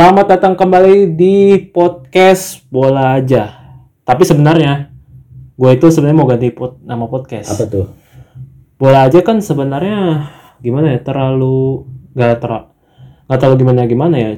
[0.00, 3.52] Selamat datang kembali di podcast Bola Aja.
[4.00, 4.88] Tapi sebenarnya
[5.60, 7.52] gue itu sebenarnya mau ganti pod- nama podcast.
[7.52, 7.84] Apa tuh?
[8.80, 10.24] Bola Aja kan sebenarnya
[10.64, 11.04] gimana ya?
[11.04, 11.84] Terlalu
[12.16, 12.52] gak ter
[13.28, 14.30] nggak terlalu gimana gimana ya.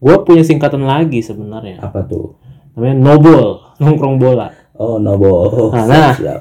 [0.00, 1.84] Gue punya singkatan lagi sebenarnya.
[1.84, 2.40] Apa tuh?
[2.72, 4.56] Namanya Nobol, nongkrong bola.
[4.72, 5.68] Oh, nobo.
[5.68, 6.12] Nah, nah.
[6.16, 6.40] Siap.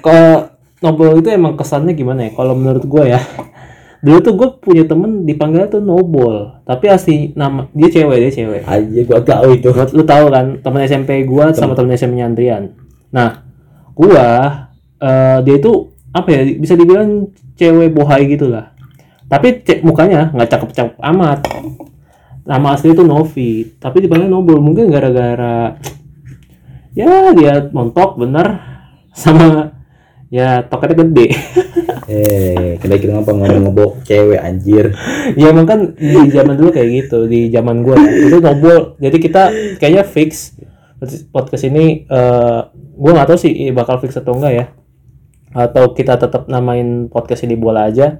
[0.00, 0.48] Kalau
[0.80, 2.32] Nobol itu emang kesannya gimana ya?
[2.32, 3.20] Kalau menurut gue ya,
[4.00, 8.62] dulu tuh gue punya temen dipanggil tuh Nobol, tapi asli nama dia cewek dia cewek.
[8.64, 9.68] Aja gua tahu itu.
[9.68, 12.72] Lu, lu tahu kan temen SMP gua sama temen SMP Andrian.
[13.12, 13.44] Nah,
[13.92, 14.26] gua
[14.96, 17.28] eh, dia itu apa ya bisa dibilang
[17.60, 18.72] cewek bohai gitu lah.
[19.28, 21.38] Tapi cek mukanya nggak cakep-cakep amat.
[22.48, 25.76] Nama asli itu Novi, tapi dipanggil Nobel mungkin gara-gara
[26.90, 28.58] ya dia montok bener
[29.14, 29.69] sama
[30.30, 31.26] ya toketnya gede.
[32.10, 34.90] Eh, kira kira ngapa ngomong ngobok cewek anjir.
[35.38, 37.94] ya emang kan di zaman dulu kayak gitu di zaman gue
[38.26, 39.42] itu nobel jadi kita
[39.78, 40.58] kayaknya fix
[41.30, 42.60] podcast ini eh
[42.98, 44.64] gue nggak tahu sih bakal fix atau enggak ya.
[45.54, 48.18] Atau kita tetap namain podcast ini bola aja.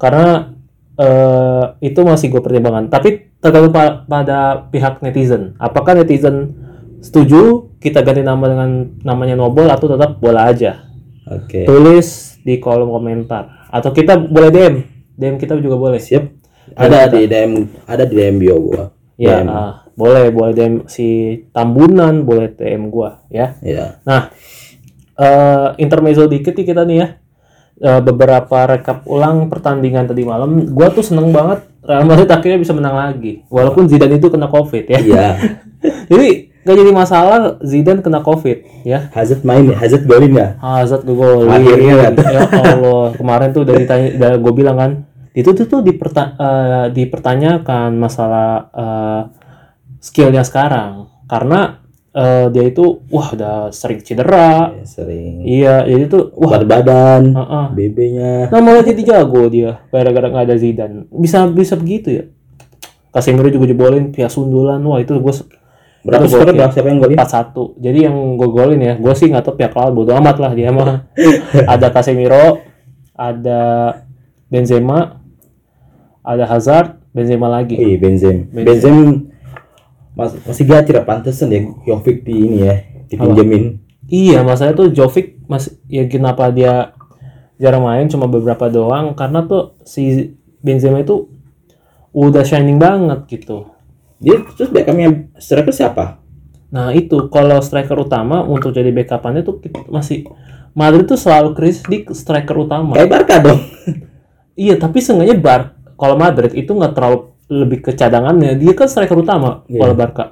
[0.00, 0.48] Karena
[0.96, 5.52] eh itu masih gue pertimbangkan tapi tergantung pa- pada pihak netizen.
[5.60, 6.56] Apakah netizen
[7.04, 10.87] setuju kita ganti nama dengan namanya nobel atau tetap bola aja
[11.28, 11.68] Oke.
[11.68, 14.76] tulis di kolom komentar atau kita boleh DM
[15.18, 16.24] DM kita juga boleh Siap.
[16.78, 17.52] Ada di DM
[17.90, 18.84] ada di DM bio gua.
[19.18, 19.50] Ya, DM.
[19.50, 23.58] ah, boleh boleh DM si Tambunan, boleh DM gua ya.
[23.58, 23.98] Ya.
[24.06, 24.30] Nah,
[25.18, 27.08] eh intermezzo dikit nih kita nih ya.
[27.78, 32.74] Eh, beberapa rekap ulang pertandingan tadi malam, gua tuh seneng banget Real Madrid akhirnya bisa
[32.76, 33.42] menang lagi.
[33.48, 34.98] Walaupun Zidane itu kena Covid ya.
[35.02, 35.28] Iya.
[36.10, 39.08] Jadi gak jadi masalah Zidane kena Covid ya.
[39.16, 40.60] Hazard main, Hazard golin ya?
[40.60, 41.48] Hazard golin.
[41.48, 42.14] Akhirnya kan.
[42.28, 44.90] ya Allah, kemarin tuh dari tanya, gue bilang kan,
[45.32, 49.22] itu tuh tuh diperta- eh, dipertanyakan masalah eh,
[49.98, 51.80] skillnya sekarang karena
[52.12, 54.76] eh, dia itu wah udah sering cedera.
[54.76, 55.34] Ya, sering.
[55.48, 57.66] Iya, jadi tuh wah, Berat badan, heeh.
[57.72, 58.52] BB-nya.
[58.52, 61.08] Nah malah jadi jago dia gara-gara nggak ada Zidane.
[61.08, 62.24] Bisa bisa begitu ya.
[63.08, 64.84] Casemiro juga jebolin via sundulan.
[64.84, 65.34] Wah itu gue
[66.08, 67.18] Berapa Itu skornya berapa siapa yang golin?
[67.20, 67.84] 4-1.
[67.84, 70.72] Jadi yang gue golin ya, gue sih nggak tahu pihak lawan bodo amat lah dia
[70.72, 71.04] mah.
[71.76, 72.64] ada Casemiro,
[73.12, 73.60] ada
[74.48, 75.20] Benzema,
[76.24, 77.76] ada Hazard, Benzema lagi.
[77.76, 78.48] Wih, Benzem.
[78.48, 79.28] Benzem
[80.16, 82.74] mas, masih gacor pantesan ya Jovic di ini ya,
[83.12, 83.64] dipinjemin.
[84.08, 86.96] Iya, masalahnya tuh Jovic mas ya kenapa dia
[87.60, 90.32] jarang main cuma beberapa doang karena tuh si
[90.64, 91.28] Benzema itu
[92.16, 93.77] udah shining banget gitu.
[94.18, 96.18] Dia terus backupnya striker siapa?
[96.68, 100.26] Nah itu kalau striker utama untuk jadi backupannya tuh masih
[100.76, 102.94] Madrid tuh selalu krisis di striker utama.
[102.94, 103.60] Kayak Barca dong.
[104.58, 105.60] Iya tapi seenggaknya Bar
[105.94, 109.86] kalau Madrid itu nggak terlalu lebih ke cadangannya dia kan striker utama Iya.
[109.86, 110.24] kalau Barca.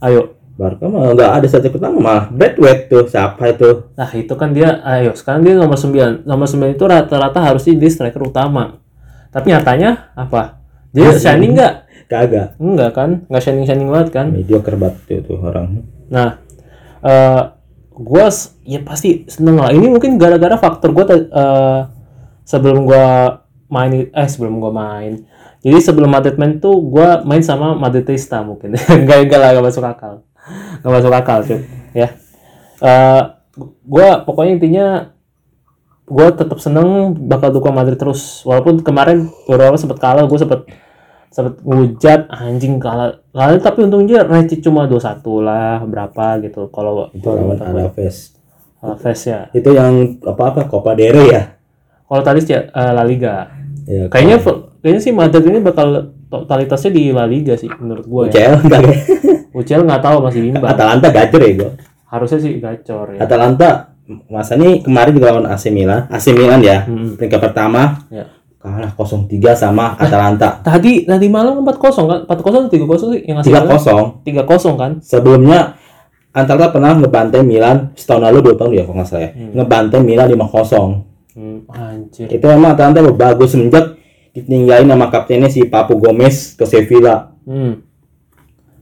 [0.00, 0.40] Ayo.
[0.56, 4.80] Barca mah nggak ada satu pertama malah Bradway tuh siapa itu Nah itu kan dia
[4.86, 8.80] ayo sekarang dia nomor 9 Nomor 9 itu rata-rata harusnya dia striker utama.
[9.28, 10.64] Tapi nyatanya apa?
[10.94, 11.83] Dia shining nggak?
[12.10, 13.10] Kagak Enggak kan?
[13.26, 14.26] Nggak shining shining banget kan?
[14.32, 16.38] mediocre banget tuh, orang Nah,
[17.04, 17.42] eh
[17.94, 18.26] gue
[18.66, 19.70] ya pasti seneng lah.
[19.70, 21.04] Ini mungkin gara-gara faktor gue
[22.44, 23.06] sebelum gue
[23.70, 25.12] main eh sebelum gue main.
[25.64, 28.76] Jadi sebelum Madrid main tuh gue main sama Madridista mungkin.
[29.00, 30.14] Enggak enggak lah enggak masuk akal.
[30.82, 31.60] Enggak masuk akal cuy
[31.96, 32.08] ya.
[32.84, 33.22] Eh
[33.62, 34.86] gue pokoknya intinya
[36.04, 40.68] gue tetap seneng bakal dukung Madrid terus walaupun kemarin beberapa sempat kalah gue sempat
[41.34, 43.58] sempat ngujat anjing kalah kalah.
[43.58, 46.70] Tapi untungnya Reci cuma 2-1 lah berapa gitu.
[46.70, 47.66] Kalau itu kalau lawan gue.
[47.66, 48.38] Alaves
[48.78, 49.50] Alaves ya.
[49.50, 51.58] Itu yang apa apa Copa del Rey ya?
[52.06, 53.50] Kalau tadi sih eh, La Liga.
[53.90, 54.38] Ya kayaknya
[54.78, 58.54] kayaknya sih Madrid ini bakal totalitasnya di La Liga sih menurut gue ya.
[58.54, 58.96] UCL kagak
[59.58, 61.70] UCL nggak tahu masih bimbang Atalanta gacor ya gua?
[62.06, 63.26] Harusnya sih gacor ya.
[63.26, 63.90] Atalanta
[64.30, 66.06] masa nih kemarin juga lawan AC Milan.
[66.12, 66.86] AC Milan ya.
[66.86, 67.16] Mm-mm.
[67.18, 68.04] peringkat pertama.
[68.12, 68.28] Ya.
[68.64, 70.64] Kalah 0-3 sama Atalanta.
[70.64, 72.20] tadi tadi malam 4-0 kan?
[72.24, 73.20] 4-0 atau 3-0 sih?
[73.28, 73.52] Yang ngasih
[74.24, 74.90] 3-0 3-0 kan?
[75.04, 75.76] Sebelumnya
[76.32, 79.30] Atalanta pernah ngebantai Milan setahun lalu dua tahun ya kalau nggak salah ya.
[79.36, 82.26] Ngebantai Milan 5-0 hmm, anjir.
[82.32, 84.00] Itu emang Atalanta bagus semenjak
[84.32, 87.36] ditinggalin sama kaptennya si Papu Gomez ke Sevilla.
[87.44, 87.84] Hmm.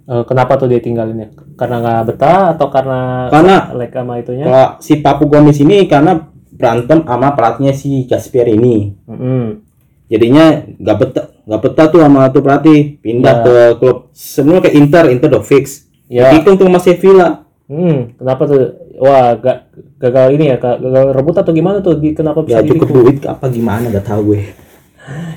[0.03, 4.47] Eh, kenapa tuh dia tinggalinnya karena nggak betah atau karena Karena- like sama itunya?
[4.47, 6.23] Kalau si Papu Gomez ini karena
[6.55, 8.95] berantem sama pelatihnya si Gasperini.
[9.11, 9.72] Mm-mm.
[10.13, 10.45] Jadinya
[10.77, 13.43] nggak betah nggak betah tuh sama tuh pelatih pindah Ya.
[13.43, 16.29] ke klub semua ke Inter Inter udah fix Ya.
[16.31, 17.29] itu untuk sama Sevilla
[17.63, 18.61] Hmm, kenapa tuh?
[19.01, 21.97] Wah, gak, gagal ini ya, gagal rebut atau gimana tuh?
[21.97, 24.53] Di, kenapa bisa ya cukup duit apa gimana gak tahu gue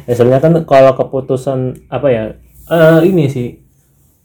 [0.03, 2.23] Ya sebenarnya kan kalau keputusan apa ya?
[2.65, 3.63] eh ini sih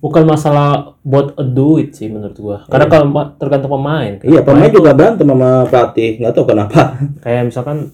[0.00, 2.58] bukan masalah buat a duit sih menurut gua.
[2.66, 4.16] Karena kalau ma- tergantung pemain.
[4.18, 6.80] Iya, pemain juga berantem sama pelatih, nggak tahu kenapa.
[7.20, 7.92] Kayak misalkan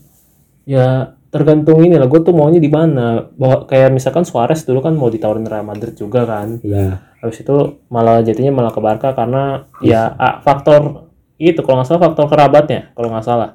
[0.64, 2.06] ya tergantung ini lah.
[2.08, 3.26] Gue tuh maunya di mana.
[3.34, 6.58] Bahwa kayak misalkan Suarez dulu kan mau ditawarin Real Madrid juga kan.
[6.62, 7.02] Iya.
[7.22, 12.02] Habis itu malah jadinya malah ke Barca karena ya ah, faktor itu kalau nggak salah
[12.06, 13.50] faktor kerabatnya kalau nggak salah.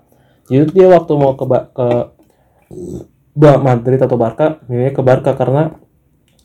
[0.51, 1.87] Jadi dia waktu mau ke Ba- ke
[3.31, 5.79] Ba- Madrid atau Barca, milihnya ke Barca karena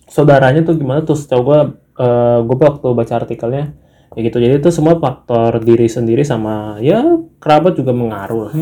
[0.06, 1.60] saudaranya tuh gimana tuh setahu gua
[1.98, 3.74] eh, gua waktu baca artikelnya
[4.14, 4.38] ya gitu.
[4.38, 7.02] Jadi itu semua faktor diri sendiri sama ya
[7.42, 8.54] kerabat juga mengaruh lah.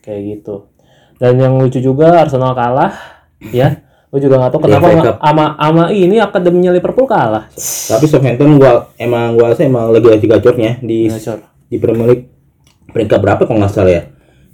[0.00, 0.56] Kayak gitu.
[1.18, 2.94] Dan yang lucu juga Arsenal kalah
[3.44, 3.82] ya.
[4.08, 5.16] Gue juga nggak tahu kenapa FA nggak- Cup.
[5.20, 7.44] ama ama ini akademinya Liverpool kalah.
[7.84, 11.44] Tapi Southampton gua emang gua rasa emang lagi lagi gacornya di Gacor.
[11.66, 12.26] di Premier League
[12.88, 14.02] peringkat berapa kalau nggak salah ya?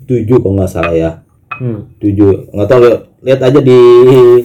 [0.03, 1.11] Tujuh kalau nggak salah ya.
[1.55, 1.87] Hmm.
[1.97, 2.51] Tujuh.
[2.51, 3.79] Nggak tahu lihat, lihat aja di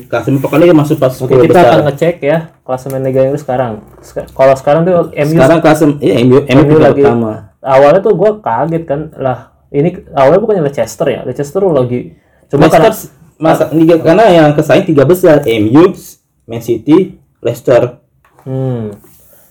[0.05, 1.65] klasemen pokoknya dia masuk pas Oke, 10 kita besar.
[1.67, 3.73] akan ngecek ya klasemen Liga Inggris sekarang.
[3.99, 7.49] Sek- Kalau sekarang tuh MU Sekarang klasemen ya MU MU MU lagi pertama.
[7.59, 12.17] awalnya tuh gua kaget kan lah ini awalnya bukannya Leicester ya Leicester lagi
[12.47, 12.91] cuma Leicester karena
[13.37, 15.95] masa liga karena yang kesaing tiga besar MU,
[16.43, 18.03] Man City, Leicester.
[18.41, 18.97] hmm,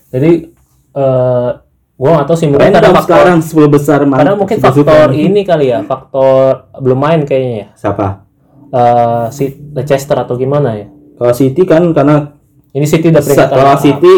[0.09, 0.31] jadi
[0.91, 1.49] eh
[1.95, 5.07] gua nggak tahu sih mungkin karena Random faktor sekarang 10 besar man- karena mungkin faktor
[5.11, 8.07] ini kali ya faktor belum main kayaknya ya siapa?
[8.69, 12.37] Eh si Leicester atau gimana ya Kalau City kan karena
[12.69, 13.75] ini City udah peringkat kalau.
[13.75, 14.13] City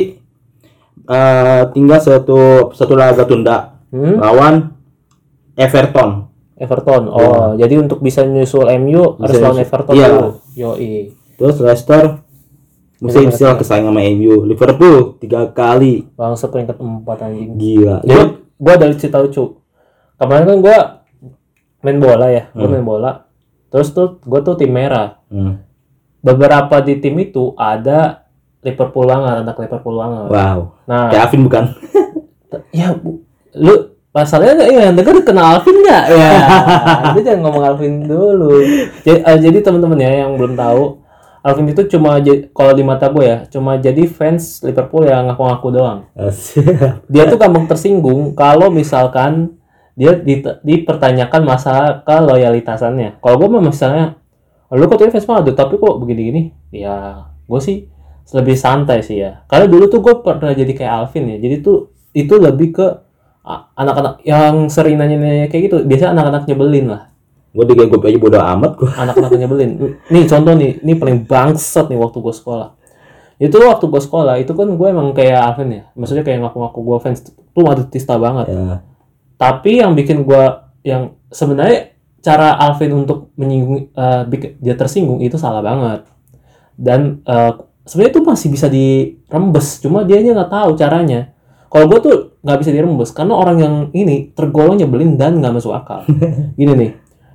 [1.03, 2.39] eh, tinggal satu
[2.71, 3.57] satu laga tunda
[3.91, 4.15] Hmm?
[4.17, 4.71] lawan
[5.61, 6.09] Everton.
[6.55, 9.57] Everton oh jadi untuk bisa nyusul MU harus lawan.
[9.59, 10.07] Everton Iya.
[10.09, 10.93] dulu yoi
[11.33, 12.21] Terus Leicester
[13.01, 14.45] mesti bisa kesaing sama MU.
[14.45, 16.05] Liverpool tiga kali.
[16.13, 18.05] bangsa peringkat empat anjing Gila.
[18.05, 18.23] Jadi
[18.55, 19.57] gua ada cerita lucu.
[20.15, 20.77] Kemarin kan gua
[21.81, 23.25] main bola ya, gua main bola.
[23.73, 25.17] Terus tuh gua tuh tim merah.
[25.33, 25.65] Hmm.
[26.21, 28.29] Beberapa di tim itu ada
[28.61, 30.29] Liverpool banget, anak Liverpool banget.
[30.29, 30.59] Wow.
[30.85, 31.73] Nah, Alvin bukan?
[32.77, 33.25] ya bu-
[33.57, 36.31] lu masalahnya ya denger kenal Alvin nggak ya
[37.15, 38.59] itu jangan ngomong Alvin dulu
[39.07, 40.99] jadi, eh, jadi teman-teman ya yang belum tahu
[41.41, 42.21] Alvin itu cuma
[42.53, 45.99] kalau di mata gue ya cuma jadi fans Liverpool yang ngaku-ngaku doang
[47.07, 49.61] dia tuh gampang tersinggung kalau misalkan
[49.95, 50.17] dia
[50.63, 53.19] dipertanyakan masalah ke loyalitasannya.
[53.19, 54.17] Kalau gue mah misalnya,
[54.71, 56.55] lu kok tuh fans Madrid tapi kok begini-gini?
[56.71, 57.91] Ya, gue sih
[58.31, 59.43] lebih santai sih ya.
[59.51, 61.37] Karena dulu tuh gue pernah jadi kayak Alvin ya.
[61.43, 62.87] Jadi tuh itu lebih ke
[63.43, 65.77] anak-anak yang sering nanya-nanya kayak gitu.
[65.83, 67.03] Biasa anak-anak nyebelin lah.
[67.51, 68.87] gue di gue aja bodo amat gue.
[68.95, 69.69] Anak-anak nyebelin.
[70.07, 72.79] Nih contoh nih, ini paling bangsat nih waktu gue sekolah.
[73.41, 75.83] Itu waktu gue sekolah, itu kan gue emang kayak Alvin ya.
[75.91, 78.47] Maksudnya kayak ngaku-ngaku gue fans tuh Madridista banget.
[78.53, 78.79] Ya.
[79.35, 83.89] tapi yang bikin gua yang sebenarnya cara Alvin untuk menyinggung
[84.29, 86.05] bik- dia tersinggung itu salah banget
[86.77, 87.51] dan eh,
[87.81, 91.33] sebenarnya itu masih bisa dirembes cuma dia nggak tahu caranya
[91.71, 95.71] kalau gua tuh nggak bisa dirembes karena orang yang ini tergolong nyebelin dan nggak masuk
[95.71, 96.03] akal.
[96.59, 96.91] Gini nih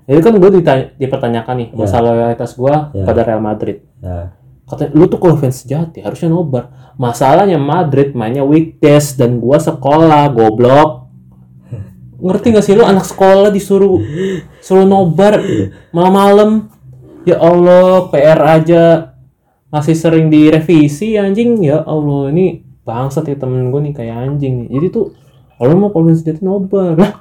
[0.06, 3.02] jadi kan gue ditanya, dipertanyakan nih masalah loyalitas gua Ya.
[3.02, 3.82] pada Real Madrid.
[3.98, 4.30] Ya.
[4.66, 6.70] katanya lu tuh kalau fans sejati harusnya nobar.
[6.94, 11.06] Masalahnya Madrid mainnya weekdays dan gua sekolah goblok.
[12.16, 14.00] Ngerti gak sih lu anak sekolah disuruh
[14.58, 15.38] suruh nobar
[15.92, 16.66] malam-malam?
[17.22, 18.82] Ya Allah PR aja
[19.68, 21.62] masih sering direvisi anjing.
[21.62, 24.68] Ya Allah ini bangsat ya temen gue nih kayak anjing nih.
[24.78, 25.04] Jadi tuh
[25.58, 26.94] kalau mau fans sejati nobar.
[26.94, 27.12] Lah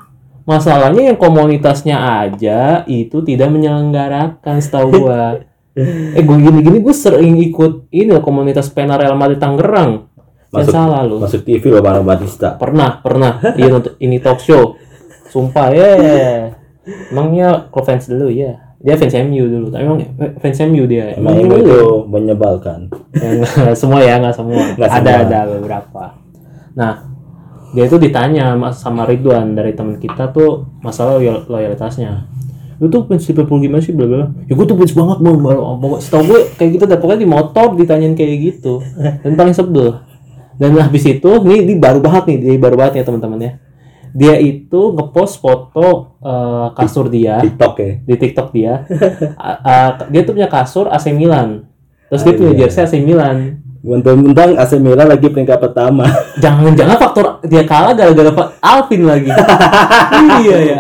[0.46, 5.42] masalahnya yang komunitasnya aja itu tidak menyelenggarakan setahu gua.
[6.16, 10.08] Eh gue gini-gini gue sering ikut ini loh, komunitas pena Real Madrid Tangerang.
[10.48, 12.56] Masuk- salah lu Masuk TV loh Bang Batista.
[12.56, 13.44] pernah pernah.
[13.60, 14.80] Iya nonton ini talk show.
[15.28, 15.92] Sumpah ya.
[17.12, 19.98] Emangnya kalau fans dulu ya dia fans MU dulu tapi emang
[20.38, 21.18] fans MU dia.
[21.18, 22.86] Emang MU itu menyebalkan.
[23.18, 24.62] Ya, semua ya nggak semua.
[24.78, 25.26] Nggak ada semua.
[25.26, 26.04] ada beberapa.
[26.78, 26.94] Nah
[27.74, 32.30] dia itu ditanya mas sama Ridwan dari teman kita tuh masalah loyal- loyalitasnya.
[32.78, 33.90] Lu tuh fans Liverpool gimana sih?
[33.90, 35.38] Bla bla ya gue tuh fans banget bang.
[35.42, 38.86] Baru pokok setahu gue kayak gitu dan pokoknya di motor ditanyain kayak gitu.
[39.26, 39.98] Dan paling sebel.
[40.56, 43.52] Dan habis itu nih, ini baru banget nih dia baru banget ya teman-teman ya
[44.16, 47.92] dia itu ngepost foto eh, kasur dia TikTok ya.
[48.00, 48.74] di TikTok dia.
[49.36, 51.68] A- a- dia tuh punya kasur AC Milan.
[52.08, 53.60] Terus dia punya jersey AC Milan.
[53.86, 56.08] Mentang-mentang AC Milan lagi peringkat pertama.
[56.44, 58.32] Jangan-jangan faktor dia kalah gara-gara
[58.64, 59.30] Alvin lagi.
[60.48, 60.80] iya ya.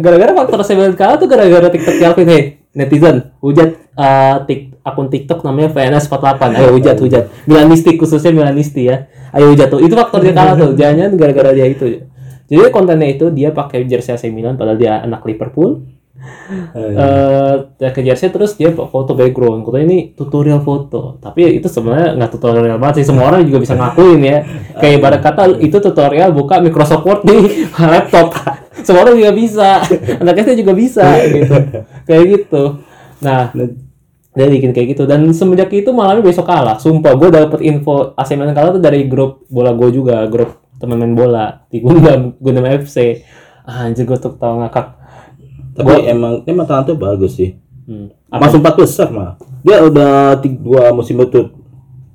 [0.00, 2.26] Gara-gara faktor AC Milan kalah tuh gara-gara TikTok Alvin.
[2.32, 6.42] Hei, netizen, hujat eh, tik, akun TikTok namanya VNS48.
[6.56, 7.24] Ayo hujat, hujat.
[7.44, 9.04] Milanisti khususnya Milanisti ya.
[9.36, 9.84] Ayo hujat tuh.
[9.84, 10.72] Itu faktor dia kalah tuh.
[10.74, 12.08] Jangan-jangan gara-gara dia itu.
[12.50, 15.86] Jadi kontennya itu dia pakai jersey AC Milan padahal dia anak Liverpool.
[16.76, 19.62] eh ya ke jersey terus dia foto background.
[19.62, 21.16] Foto ini tutorial foto.
[21.22, 23.06] Tapi itu sebenarnya nggak tutorial banget sih.
[23.08, 24.38] Semua orang juga bisa ngakuin ya.
[24.82, 27.38] Kayak ibarat kata itu tutorial buka Microsoft Word di
[27.94, 28.34] laptop.
[28.86, 29.80] Semua orang juga bisa.
[30.20, 31.54] Anak SD juga bisa gitu.
[32.04, 32.62] Kayak gitu.
[33.22, 33.54] Nah
[34.30, 35.08] dia bikin kayak gitu.
[35.08, 36.76] Dan semenjak itu malamnya besok kalah.
[36.76, 40.96] Sumpah gue dapet info AC Milan kalah tuh dari grup bola gue juga grup temen
[40.96, 43.20] main bola di Gundam Gundam FC
[43.62, 44.96] ah, anjir gue tuh tau ngakak
[45.70, 47.54] Tapi emang emang talentnya bagus sih.
[47.86, 48.32] hmm.
[48.32, 49.38] Masuk empat besar mah.
[49.60, 51.52] Dia udah tiga, dua musim itu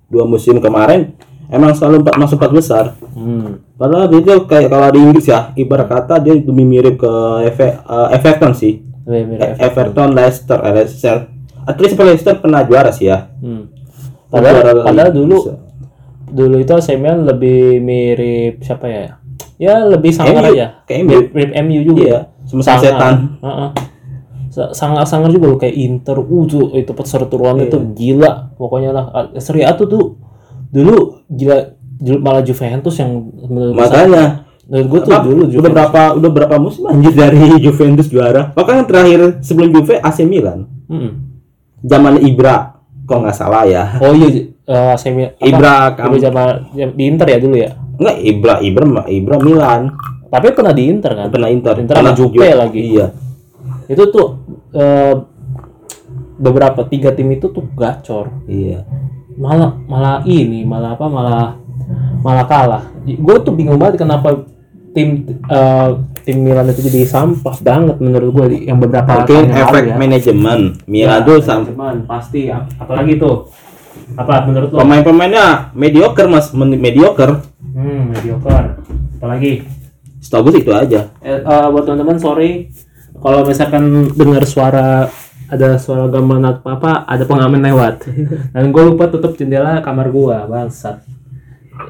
[0.05, 1.15] dua musim kemarin
[1.47, 2.85] emang selalu empat masuk empat besar.
[3.11, 3.63] Hmm.
[3.73, 7.11] Padahal dia kayak kalau di Inggris ya, ibarat kata dia lebih mirip ke
[7.43, 8.83] Eve- eh, Everton sih.
[9.03, 11.15] Lebih mirip E- Everton, Leicester, eh, Leicester.
[11.65, 13.31] At least Leicester pernah juara sih ya.
[13.39, 13.71] Hmm.
[14.27, 15.53] Padahal, padahal dulu bisa.
[16.27, 19.05] Dulu itu AC Milan lebih mirip siapa ya?
[19.55, 20.83] Ya lebih sangar MU, aja.
[20.83, 21.09] kayak MU.
[21.09, 22.01] Mirip, mirip MU juga.
[22.01, 23.15] Iya, sama-sama setan.
[24.71, 26.15] Sangar-sangar juga loh kayak Inter.
[26.17, 27.91] Uh tuh itu perseteruannya tuh Iya.
[27.93, 28.31] gila.
[28.55, 30.03] Pokoknya lah Ah, Serie A tuh tuh
[30.69, 31.75] dulu gila
[32.19, 33.31] malah Juventus yang
[33.75, 35.71] Makanya menurut gue tuh apa, dulu udah Juventus.
[35.71, 38.51] berapa udah berapa musim anjir dari Juventus juara.
[38.51, 40.67] Bahkan yang terakhir sebelum Juve AC Milan.
[40.87, 41.11] Mm-mm.
[41.81, 43.99] Zaman Ibra kok nggak salah ya.
[43.99, 44.27] Oh iya
[44.65, 45.31] eh, AC Milan.
[45.31, 45.45] apa?
[45.45, 46.47] Ibra kamu zaman
[46.91, 47.71] di Inter ya dulu ya.
[47.95, 49.81] Enggak Ibra Ibra Ibra Milan.
[50.25, 51.27] Tapi pernah di Inter kan?
[51.29, 51.73] Pernah Inter.
[51.77, 52.81] Inter Pernah Juve Ju- lagi.
[52.91, 53.07] Iya.
[53.85, 54.27] itu tuh
[54.71, 55.13] eh,
[56.35, 58.83] beberapa tiga tim itu tuh gacor Iya.
[59.35, 61.55] malah malah ini malah apa malah
[62.19, 64.43] malah kalah gue tuh bingung banget kenapa
[64.91, 69.95] tim eh, tim Milan itu jadi sampah banget menurut gue yang beberapa Mungkin efek ya.
[69.95, 70.59] manajemen.
[70.85, 73.45] Milan Ya, tuh sam- manajemen, pasti Ap- apalagi tuh
[74.13, 74.77] apa menurut lo?
[74.79, 76.53] Pemain-pemainnya mediocre mas.
[76.53, 77.41] Men- mediocre.
[77.73, 78.77] hmm mediocre.
[79.17, 79.65] Apalagi?
[80.21, 81.09] Setahu gue itu aja.
[81.19, 82.69] Eh, eh, buat teman-teman sorry.
[83.15, 85.09] Kalau misalkan dengar suara
[85.45, 88.05] ada suara gamelan atau apa ada pengamen lewat.
[88.53, 91.01] Dan gue lupa tutup jendela kamar gua bangsat.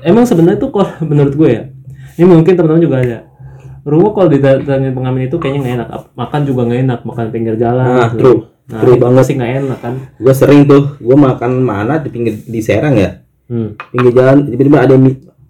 [0.01, 1.63] Emang sebenarnya tuh kalau menurut gue ya
[2.15, 3.19] ini mungkin teman-teman juga ada.
[3.85, 5.89] Rumah kalau didatangin pengamen itu kayaknya nggak enak.
[6.17, 8.17] Makan juga nggak enak makan pinggir jalan Nah, gitu.
[8.17, 8.39] true.
[8.69, 9.23] Nah, banget.
[9.27, 13.21] sih nggak enak kan Gue sering tuh, gue makan mana di pinggir di Serang ya,
[13.49, 13.93] hmm.
[13.93, 14.95] pinggir jalan tiba-tiba ada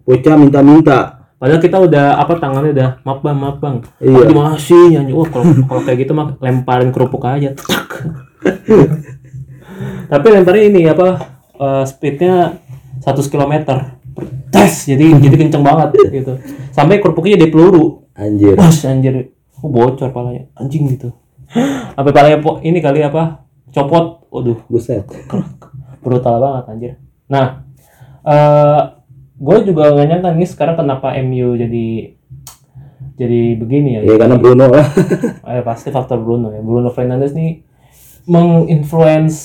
[0.06, 1.00] bocah minta-minta.
[1.36, 3.76] Padahal kita udah apa tangannya udah maaf bang maaf bang.
[4.00, 4.24] Iya.
[4.24, 5.12] Tapi masih nyanyi.
[5.12, 7.52] Wah kalau kalau kayak gitu mah lemparin kerupuk aja.
[10.12, 11.28] Tapi lemparin ini apa
[11.60, 12.56] eh, speednya
[13.04, 13.54] 100 km
[14.48, 16.40] tes jadi jadi kenceng banget gitu
[16.72, 18.56] sampai kerupuknya jadi peluru Anjir.
[18.56, 21.12] Pas anjir oh, bocor palanya anjing gitu
[21.96, 23.44] sampai palanya po- ini kali apa?
[23.70, 24.28] Copot.
[24.30, 24.60] Waduh.
[24.68, 25.08] Buset.
[26.00, 26.92] brutal banget anjir.
[27.26, 27.66] Nah
[28.22, 28.82] eh
[29.36, 31.88] gue juga nggak nyangka nih sekarang kenapa MU jadi
[33.16, 34.02] jadi begini ya.
[34.04, 34.86] Ya karena Bruno lah.
[35.48, 36.60] Eh, pasti faktor Bruno ya.
[36.60, 37.64] Bruno Fernandes nih
[38.26, 39.38] menginfluence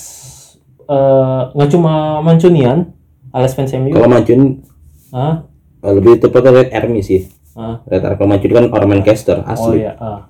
[0.83, 2.93] eh, nggak cuma Mancunian
[3.31, 4.64] alias fans MU Kalau Mancun
[5.11, 5.35] eh,
[5.83, 7.29] lebih tepatnya Red Army sih.
[7.52, 9.85] ah Red Army kalau Mancun kan orang Manchester oh asli.
[9.85, 10.30] ya ah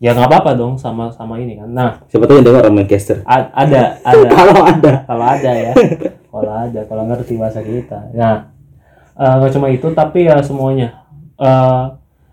[0.00, 3.20] ya nggak apa-apa dong sama sama ini kan nah Siapa tahu yang dengar orang Manchester.
[3.22, 4.92] a- ada ada Kalau ada.
[5.04, 5.72] kalau ada ya
[6.26, 8.48] kalau ada kalau ngerti bahasa kita nah
[9.12, 10.96] eh, nggak cuma itu tapi ya semuanya
[11.36, 11.82] Eh,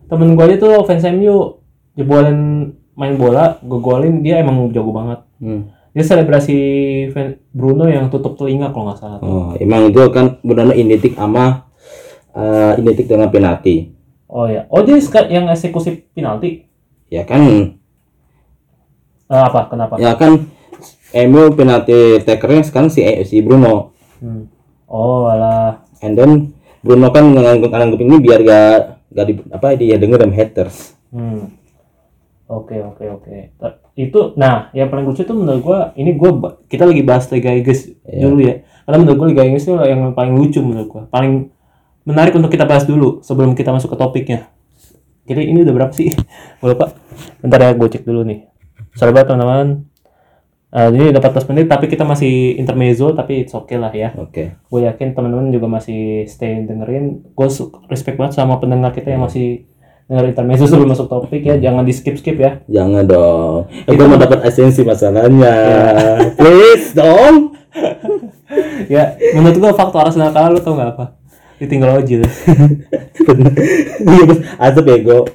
[0.05, 5.69] temen gue aja tuh fans MU jebolin main bola ngegolin dia emang jago banget Hmm.
[5.91, 6.57] dia selebrasi
[7.07, 9.27] fan- Bruno yang tutup telinga kalau nggak salah tuh.
[9.27, 11.69] Oh, emang itu kan Bruno identik sama
[12.31, 13.93] eh, identik dengan penalti.
[14.27, 16.67] oh ya oh dia yang eksekusi penalti
[17.07, 17.41] Ya kan,
[19.27, 20.47] Eh, apa kenapa ya kan
[21.27, 23.91] MU penalti takernya sekarang si si Bruno.
[24.23, 24.47] Hmm.
[24.87, 26.31] oh alah And then
[26.79, 28.75] Bruno kan ngangguk ngangguk ini biar gak
[29.11, 30.75] gak di, apa dia denger sama haters.
[31.11, 31.51] Hmm.
[32.47, 33.35] Oke oke oke.
[33.59, 36.31] Ta- Itu nah yang paling lucu itu menurut gua ini gua
[36.71, 38.23] kita lagi bahas Liga Inggris Iya.
[38.23, 38.55] dulu ya.
[38.87, 41.03] Karena menurut gua Liga Inggris itu yang paling lucu menurut gua.
[41.11, 41.51] Paling
[42.07, 44.47] menarik untuk kita bahas dulu sebelum kita masuk ke topiknya.
[45.27, 46.15] Jadi ini udah berapa sih?
[46.63, 46.95] Gua lupa.
[47.43, 48.47] Bentar ya gue cek dulu nih.
[48.95, 49.85] Sorry banget teman-teman.
[50.67, 54.15] Eh, ini udah 14 menit tapi kita masih intermezzo tapi it's okay lah ya.
[54.15, 54.55] Oke.
[54.71, 57.35] Gue yakin teman-teman juga masih stay dengerin.
[57.35, 57.47] Gue
[57.91, 59.67] respect banget sama pendengar kita yang masih
[60.07, 61.59] denger intermezzo sebelum masuk topik ya.
[61.59, 62.63] Jangan di skip skip ya.
[62.71, 63.67] Jangan dong.
[63.87, 65.55] Eh, gua mau dapat esensi masalahnya.
[66.39, 67.35] Please dong.
[68.87, 71.16] Ya menurut gue faktor Arsenal kalah lu tau gak apa?
[71.57, 72.21] Ditinggal Ojil.
[74.07, 74.39] Iya, Bos.
[74.55, 75.27] Azab bego.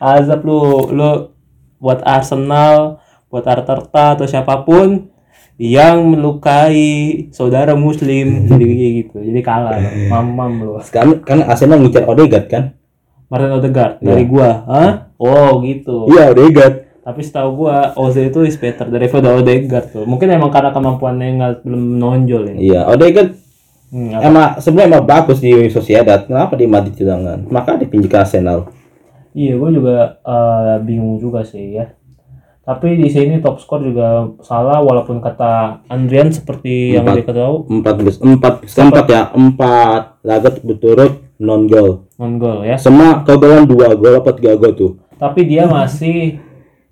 [0.00, 1.28] Azab lu lu
[1.76, 5.12] buat Arsenal, buat Arteta atau siapa pun
[5.60, 8.64] yang melukai saudara muslim jadi
[9.04, 9.78] gitu jadi kalah
[10.10, 12.64] mamam lu Sekarang kan Arsenal ngincar Odegaard kan?
[13.30, 14.90] Martin Odegaard dari gua Hah?
[15.18, 16.74] oh gitu Iya, Odegaard.
[17.04, 20.08] Tapi setahu gua Ozil itu is better daripada Odegaard tuh.
[20.08, 22.56] Mungkin emang karena kemampuannya nggak belum menonjol ya.
[22.56, 23.43] Iya, Odegaard
[23.94, 26.26] Hmm, apa- emang sebenarnya emang bagus di Sociedad.
[26.26, 27.46] Kenapa di Madrid cadangan?
[27.46, 28.66] Maka dipinjam ke Arsenal.
[29.30, 31.94] Iya, gue juga eh, bingung juga sih ya.
[32.64, 37.28] Tapi di sini top skor juga salah walaupun kata Andrian seperti yang Empat.
[37.28, 42.08] dia tahu Empat empat empat ya empat laga berturut non gol.
[42.16, 42.80] non gol ya.
[42.80, 44.92] Semua kegolongan dua gol apa tiga gol tuh.
[45.14, 46.40] Tapi dia masih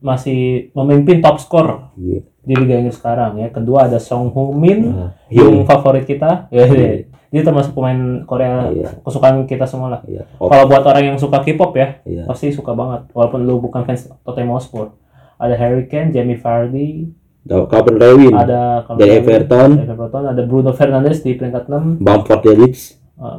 [0.02, 0.40] masih
[0.73, 2.21] memimpin top skor Iya.
[2.38, 3.49] di Liga Inggris sekarang ya.
[3.49, 6.47] Kedua ada Song Hong Min Ah, yang favorit kita.
[6.49, 7.06] Ya, ya.
[7.30, 9.00] Dia termasuk pemain Korea Iya.
[9.00, 10.00] kesukaan kita semua lah.
[10.04, 10.28] Iya.
[10.37, 12.26] Oh, Kalau buat orang yang suka K-pop ya, iya.
[12.26, 13.09] pasti suka banget.
[13.11, 14.92] Walaupun lu bukan fans Tottenham Hotspur.
[15.37, 17.09] Ada Harry Kane, Jamie Vardy,
[17.42, 21.99] Calvin Lewin, ada dari dari- Everton, Everton, ada Bruno Fernandes di peringkat 6.
[21.99, 23.38] Bamford dari Leeds, Uh,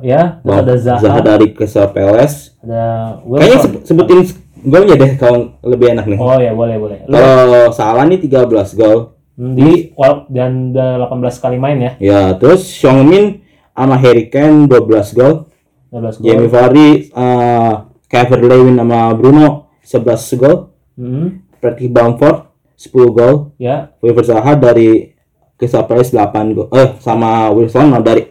[0.00, 2.52] ya, Bam- ada Zaha, Zaha dari Crystal Palace.
[2.58, 3.72] ada Kayaknya Wilson.
[3.82, 4.20] sebutin
[4.62, 6.18] golnya deh kalau lebih enak nih.
[6.18, 6.98] Oh ya, boleh boleh.
[7.04, 9.14] Kalau Salah nih 13 gol.
[9.34, 14.26] hmm, di wal- dan udah 18 kali main ya, Ya, terus Song Min sama Harry
[14.26, 15.46] Kane 12 gol.
[15.88, 16.26] 12 gol.
[16.26, 17.72] Jamie Vardy, uh,
[18.06, 19.46] Calvin Lewin sama Bruno
[19.80, 20.56] 11 gol.
[20.98, 23.34] Hmm, Berarti Bamford 10 gol.
[23.56, 25.14] ya, Wilfried Zaha dari
[25.54, 26.66] Crystal Palace 8 gol.
[26.70, 28.26] Eh, sama Wilson dari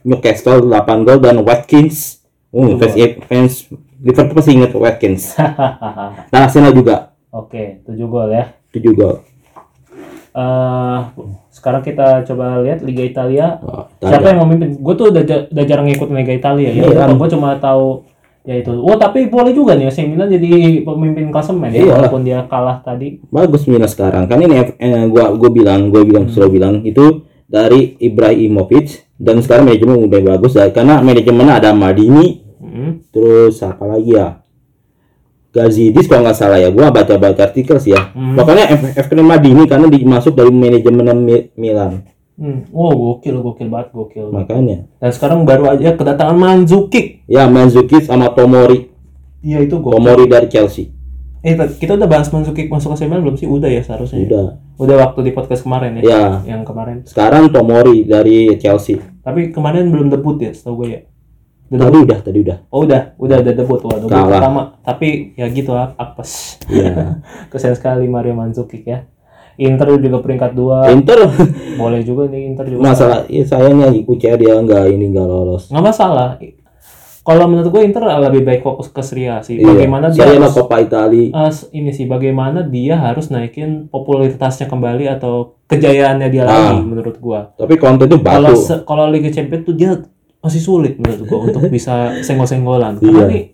[0.00, 2.20] Newcastle 8 gol dan Watkins.
[2.50, 3.52] Uh, fans, fans
[4.00, 5.36] Liverpool pasti ingat Watkins.
[6.32, 8.50] Dan Arsenal juga Oke, 7 gol ya.
[8.74, 9.22] 7 gol.
[10.30, 10.98] Eh,
[11.50, 13.58] sekarang kita coba lihat Liga Italia.
[13.62, 14.78] Oh, Siapa yang memimpin?
[14.78, 16.86] Gue tuh udah, udah jarang ngikut Liga Italia ya.
[16.86, 17.14] Iya.
[17.14, 18.06] Gue cuma tahu
[18.42, 18.70] ya itu.
[18.72, 21.92] Wah tapi boleh juga nih AC Milan jadi pemimpin klasemen ya, Iya.
[21.92, 23.20] walaupun dia kalah tadi.
[23.28, 28.00] bagus Milan sekarang kan ini eh, gua gua bilang gua bilang sudah bilang itu dari
[28.00, 32.99] Ibrahimovic dan sekarang manajemen udah bagus ya, karena manajemennya ada Madini Hmm.
[33.10, 34.42] Terus apa lagi ya
[35.50, 38.38] Gazidis kalau nggak salah ya gua baca baca artikel sih ya Hmm.
[38.38, 42.06] pokoknya F F Madini karena dimasuk dari manajemen Mi- Milan
[42.40, 42.64] Hmm.
[42.72, 44.32] Wow, gokil, gokil banget, gokil.
[44.32, 47.28] makanya Dan sekarang baru aja kedatangan Mandzukic.
[47.28, 48.88] ya Mandzukic sama Tomori
[49.42, 49.92] Iya itu gokil.
[49.92, 50.88] Tomori dari Chelsea
[51.40, 53.44] Eh, ta- kita udah bahas Mandzukic masuk ke Milan belum sih?
[53.44, 54.24] Udah ya seharusnya.
[54.24, 54.46] udah
[54.76, 56.02] Udah waktu di podcast kemarin ya.
[56.04, 56.96] ya Yang kemarin.
[57.04, 61.00] sekarang Tomori dari Chelsea Tapi kemarin belum debut ya, setahu gue ya.
[61.70, 64.26] Udah tadi udah tadi udah Oh udah, udah udah debut Kalah.
[64.28, 64.62] pertama.
[64.80, 66.58] Tapi ya gitu ah, apes.
[66.66, 67.22] Iya.
[67.50, 69.06] Kesian sekali Mario Mandzukic ya.
[69.56, 70.88] Inter juga peringkat dua.
[70.88, 71.20] Inter
[71.76, 72.80] Boleh juga nih Inter juga.
[72.82, 76.28] masalah ya sayangnya UCL dia nggak ini nggak lolos Nggak masalah.
[77.20, 79.54] Kalau menurut gue Inter lebih baik fokus ke Serie A sih.
[79.54, 79.68] Iya.
[79.68, 85.04] Bagaimana dia Saya harus, Coppa Italia eh, ini sih bagaimana dia harus naikin popularitasnya kembali
[85.10, 86.80] atau kejayaannya dia lagi Ah.
[86.80, 87.52] menurut gua.
[87.54, 90.00] tapi konten itu Kalau batu se- kalau Liga Champions tuh dia
[90.40, 92.96] masih sulit menurut gua untuk bisa senggol-senggolan.
[92.96, 93.24] Karena Iya.
[93.26, 93.44] nih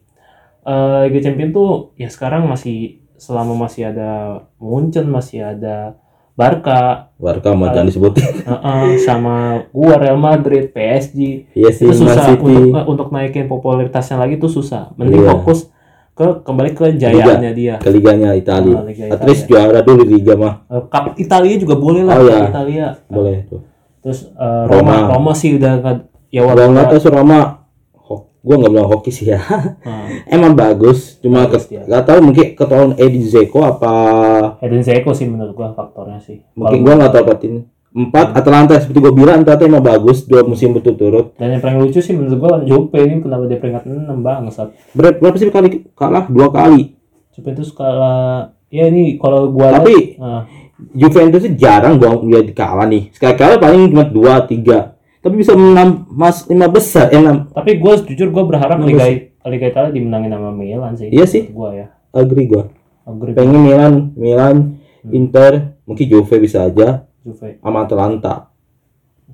[0.62, 2.76] eh, Liga Champions tuh ya sekarang masih
[3.16, 4.10] selama masih ada
[4.56, 5.96] Munchen, masih ada
[6.32, 9.36] Barca, Barca mau jangan disebutin eh, eh, sama
[9.70, 14.50] gua Real Madrid, PSG, iya sih itu susah City untuk untuk naikin popularitasnya lagi tuh
[14.50, 14.92] susah.
[14.94, 15.32] Mending Iya.
[15.32, 15.72] fokus
[16.12, 17.76] ke kembali ke jayaannya dia.
[17.76, 21.56] ke liganya Italia Ah, Liga at least juara dulu di Liga mah Eh, Cup Italia
[21.56, 22.40] juga boleh lah, Oh, iya.
[22.46, 22.86] Italia.
[23.06, 23.60] boleh tuh
[23.98, 25.08] Terus eh, Roma, Roma.
[25.10, 25.72] Roma sih udah
[26.28, 27.10] ya walaupun nggak tahu sih
[27.96, 29.40] ho- gua nggak bilang hoki sih ya
[29.80, 31.82] Nah, emang bagus cuma Bagus ke- dia.
[31.84, 33.94] nggak tahu mungkin ketahuan Edin Zeko apa
[34.60, 36.42] Edin Zeko sih menurut gua faktornya sih.
[36.52, 37.60] mungkin gua nggak tahu apa ini
[37.96, 41.98] empat Atalanta seperti gua bilang Atalanta emang bagus dua musim berturut-turut dan yang paling lucu
[41.98, 44.68] sih menurut gua Juve ini kenapa dia peringkat 6 bangsat.
[44.92, 46.92] Ber- berapa sih kali kalah dua kali
[47.30, 48.16] Juve itu skala
[48.66, 50.42] ya ini kalau gua Tapi- lihat, nah,
[50.92, 53.08] Juventus itu jarang gua lihat kalah nih.
[53.08, 54.95] Sekali kalah paling cuma dua tiga.
[55.26, 57.50] Tapi bisa menang mas lima besar, eh enam.
[57.50, 58.78] tapi gua jujur gua berharap.
[58.78, 59.10] Liga
[59.42, 61.10] Liga Italia dimenangin sama Milan sih.
[61.10, 61.50] Iya sih.
[61.50, 61.86] Gua ya.
[62.10, 62.70] Agree gua.
[63.02, 64.56] Agree Pengen Milan, Milan,
[65.02, 65.10] Hmm.
[65.12, 67.58] Inter, mungkin Juve bisa aja, Juve.
[67.58, 68.54] sama Atalanta.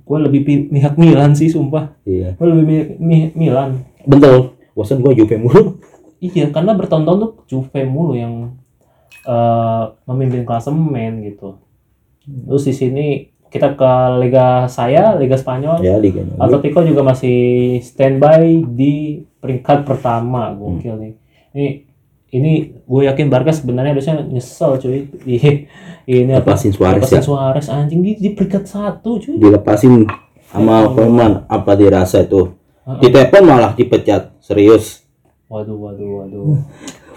[0.02, 1.92] Gua lebih pi- pihak Milan sih sumpah.
[2.02, 2.37] Iya.
[2.37, 3.85] Gua lebih mi- mi- Milan.
[4.02, 4.57] Betul.
[4.72, 5.76] Bosan gua Juve mulu.
[6.18, 8.57] Iya, karena bertahun-tahun tuh Juve mulu yang
[9.22, 11.61] eh, memimpin klasemen gitu.
[12.24, 13.07] Terus di sini
[13.52, 13.92] kita ke
[14.24, 15.84] liga saya, Liga Spanyol.
[15.84, 16.40] ya liganya.
[16.40, 21.12] Atletico juga masih standby di peringkat pertama, gokil nih.
[21.52, 21.66] Ini
[22.32, 22.52] ini
[22.88, 25.36] gue yakin Barca sebenarnya harusnya nyesel cuy di
[26.08, 26.56] ini apa?
[26.56, 27.22] Lepasin Suarez Lepasin ya.
[27.22, 29.36] Suarez anjing di, di peringkat satu cuy.
[29.36, 30.08] Dilepasin
[30.48, 32.56] sama Koeman apa dirasa itu.
[33.04, 34.32] Di telepon malah dipecat.
[34.40, 35.04] Serius.
[35.52, 36.44] Waduh, waduh, waduh.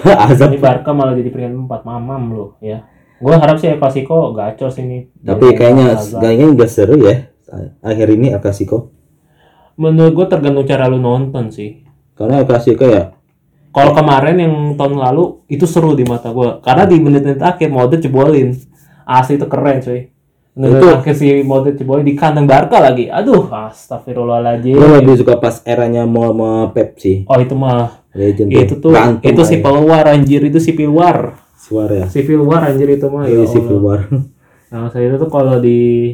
[0.27, 0.51] Azab.
[0.51, 2.83] Ini Barca malah jadi peringkat empat, mamam loh ya.
[3.15, 5.08] Gue harap sih El Clasico gacor sih ini.
[5.23, 7.32] Tapi kayaknya kayaknya nggak seru ya.
[7.80, 8.91] Akhir ini El Clasico.
[9.75, 11.84] menurut gue tergantung cara lu nonton sih.
[12.15, 13.12] Karena El Clasico ya
[13.75, 18.08] Kalau kemarin yang tahun lalu itu seru di mata gua karena di menit-menit akhir Modric
[18.08, 18.56] jebolin.
[19.04, 20.08] Asli itu keren cuy.
[20.56, 23.12] Menit Itu- akhir si Modric jebolin di kandang Barca lagi.
[23.12, 24.80] Aduh, astagfirullahaladzim.
[24.80, 27.28] Gue lebih suka pas eranya mau sama Pep sih.
[27.28, 29.63] Oh itu mah Legend itu tuh itu si aja.
[29.67, 31.44] Pelwar anjir itu si Pilwar.
[31.65, 32.06] Suara ya.
[32.06, 33.65] Civil War anjir itu mah ya si Allah.
[33.65, 33.99] keluar.
[34.69, 36.13] Nah, saya itu tuh kalau di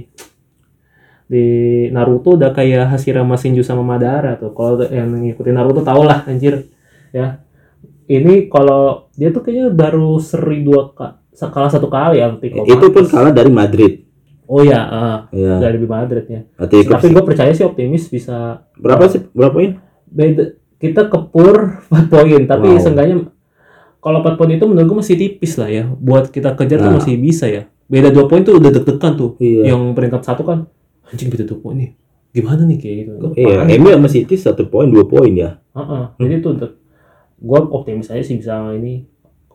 [1.28, 1.46] di
[1.90, 4.52] Naruto udah kayak Hashirama Shinju sama Madara tuh.
[4.52, 6.68] Kalau yang ngikutin Naruto tau lah anjir.
[7.12, 7.44] Ya.
[8.08, 13.08] Ini kalau dia tuh kayaknya baru seri dua kali kalah satu kali Atletico Itu pun
[13.08, 14.04] kalah dari Madrid.
[14.46, 15.64] Oh ya, ah, Ya.
[15.64, 16.44] dari Madrid ya.
[16.60, 19.24] Tapi gue percaya sih optimis bisa berapa sih?
[19.32, 19.80] Berapa poin?
[20.12, 21.56] beda kita kepur
[21.88, 22.84] 4 poin tapi Wow.
[22.84, 23.16] seenggaknya
[24.02, 26.98] kalau 4 poin itu menurut gue masih tipis lah ya buat kita kejar tuh Nah.
[26.98, 29.72] masih bisa ya beda 2 poin tuh udah deg-degan tuh Iya.
[29.72, 30.66] yang peringkat satu kan
[31.06, 31.92] anjing beda 2 poin nih
[32.32, 33.76] gimana nih kayak gitu Iya, panik.
[33.78, 35.60] MU sama City satu poin, dua poin ya.
[35.72, 36.04] Heeh.
[36.18, 36.80] jadi tuh
[37.38, 39.04] gue optimis aja sih bisa ini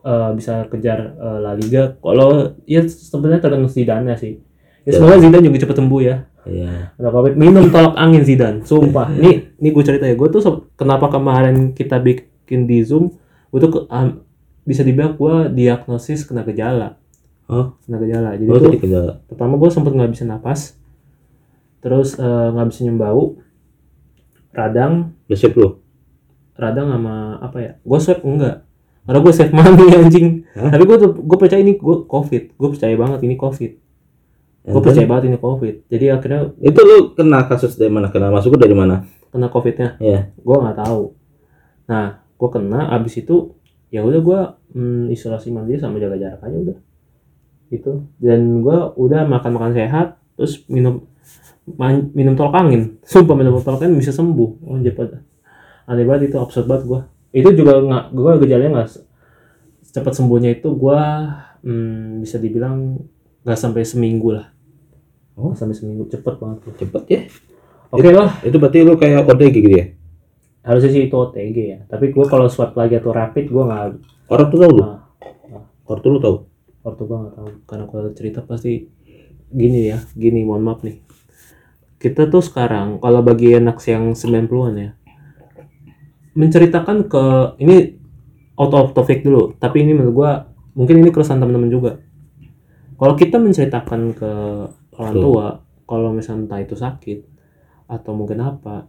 [0.03, 2.29] eh, bisa kejar eh, La Liga kalau
[2.63, 4.37] ya sebenarnya tergantung Zidane sih
[4.83, 4.93] ya, Ya.
[4.95, 6.95] semoga Zidane juga cepet sembuh ya Iya.
[6.95, 9.11] Udah covid minum tolak angin Zidane, sumpah.
[9.19, 10.39] Nih, nih gue cerita ya, gue tuh
[10.73, 13.11] kenapa kemarin kita bikin di Zoom,
[13.51, 14.23] gue tuh am-
[14.66, 16.98] bisa dibilang gue diagnosis kena gejala,
[17.46, 18.35] Oh, kena gejala.
[18.35, 19.22] Jadi oh tuh kendala.
[19.24, 20.74] pertama gue sempet nggak bisa napas,
[21.79, 23.38] terus eh, nggak bisa nyium bau,
[24.50, 25.79] radang, siap lu?
[26.57, 27.72] radang sama apa ya?
[27.81, 28.64] Gue swab enggak,
[29.05, 30.29] karena gue save money anjing.
[30.57, 30.72] Hah?
[30.72, 34.83] Tapi gue tuh gue percaya ini gue covid, gue percaya banget ini covid, gue Enten.
[34.83, 35.74] percaya banget ini covid.
[35.87, 38.09] Jadi akhirnya Itu lu kena kasus dari mana?
[38.09, 39.05] Kena masuk dari mana?
[39.26, 40.00] kena covidnya.
[40.00, 40.33] Iya.
[40.33, 41.12] gue nggak tahu
[41.87, 43.52] nah gue kena abis itu
[43.90, 44.40] ya udah gue
[44.77, 46.79] hmm, isolasi mandiri sama jaga jarak aja udah
[47.70, 51.07] gitu dan gue udah makan makan sehat terus minum
[51.66, 55.22] man- minum tolak angin sumpah minum tolak angin bisa sembuh oh cepet
[55.87, 57.01] aneh banget itu absurd banget gue
[57.37, 58.90] itu juga nggak gue gejalanya nggak
[59.92, 61.01] cepat sembuhnya itu gue
[61.66, 63.01] hmm, bisa dibilang
[63.46, 64.46] nggak sampai seminggu lah
[65.37, 65.53] Oh.
[65.53, 66.72] Sampai seminggu cepet banget tuh.
[66.81, 67.20] Cepet ya.
[67.92, 69.87] oke lah Itu berarti lu kayak OTG gitu ya?
[70.66, 71.79] Harusnya sih itu OTG ya.
[71.87, 73.85] Tapi gue kalau swab lagi atau rapid gue nggak
[74.26, 74.85] Orang tuh tahu lu?
[75.87, 76.37] Orang tuh lu tahu?
[76.87, 77.50] waktu gue nggak tahu.
[77.66, 78.87] Karena kalau cerita pasti
[79.50, 79.98] gini ya.
[80.14, 81.02] Gini mohon maaf nih.
[81.98, 84.90] Kita tuh sekarang kalau bagi anak yang 90-an ya
[86.37, 87.24] menceritakan ke
[87.64, 87.96] ini
[88.61, 89.57] auto of topic dulu.
[89.57, 90.31] Tapi ini menurut gua
[90.76, 91.92] mungkin ini keresahan teman-teman juga.
[92.96, 94.33] Kalau kita menceritakan ke
[95.00, 95.46] orang tua
[95.88, 97.18] kalau misalnya entah itu sakit
[97.88, 98.85] atau mungkin apa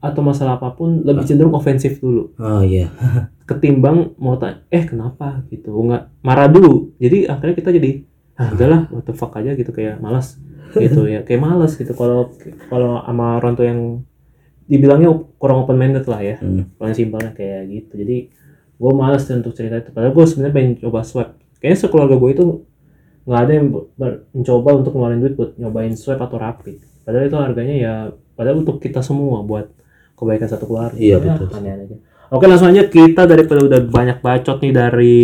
[0.00, 2.32] atau masalah apa pun lebih cenderung ofensif dulu.
[2.40, 2.88] Oh iya.
[3.48, 5.44] ketimbang mau tanya eh kenapa?
[5.52, 5.76] gitu.
[5.76, 6.96] Nggak marah dulu.
[6.96, 7.90] Jadi akhirnya kita jadi
[8.40, 10.40] ah udahlah what the fuck aja gitu kayak malas.
[10.72, 11.92] Gitu ya kayak malas gitu.
[11.92, 12.32] Kalau
[12.72, 13.80] kalau sama orang tua yang
[14.64, 16.40] dibilangnya kurang open minded lah ya.
[16.40, 16.64] Hmm.
[16.80, 17.92] paling simpelnya kayak gitu.
[18.00, 18.16] Jadi
[18.80, 19.92] gue malas untuk cerita itu.
[19.92, 21.36] Padahal gue sebenarnya pengen coba swab.
[21.60, 22.44] Kayaknya sekeluarga gue itu
[23.28, 23.66] nggak ada yang
[24.00, 26.80] ber- mencoba untuk ngeluarin duit buat nyobain swab atau rapid.
[27.04, 27.94] Padahal itu harganya ya
[28.32, 29.68] padahal untuk kita semua buat
[30.20, 31.48] kebaikan satu keluarga Iya, Ya, betul.
[31.50, 31.96] aja
[32.30, 35.16] oke langsung aja kita daripada udah banyak bacot nih dari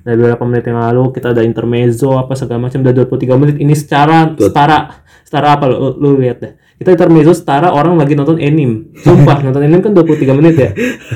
[0.00, 3.72] dari beberapa menit yang lalu kita ada intermezzo apa segala macam udah 23 menit ini
[3.72, 4.50] secara Betul.
[4.50, 4.78] setara
[5.22, 9.62] setara apa lu, lu, lihat deh kita intermezzo setara orang lagi nonton anime sumpah nonton
[9.62, 10.70] anime kan 23 menit ya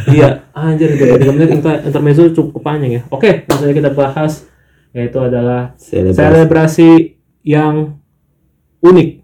[0.09, 4.47] iya anjir 23 menit inter- intermezzo cukup panjang ya oke langsung aja kita bahas
[4.89, 6.17] yaitu adalah Selebrasi.
[6.17, 6.91] selebrasi
[7.45, 8.01] yang
[8.81, 9.18] unik.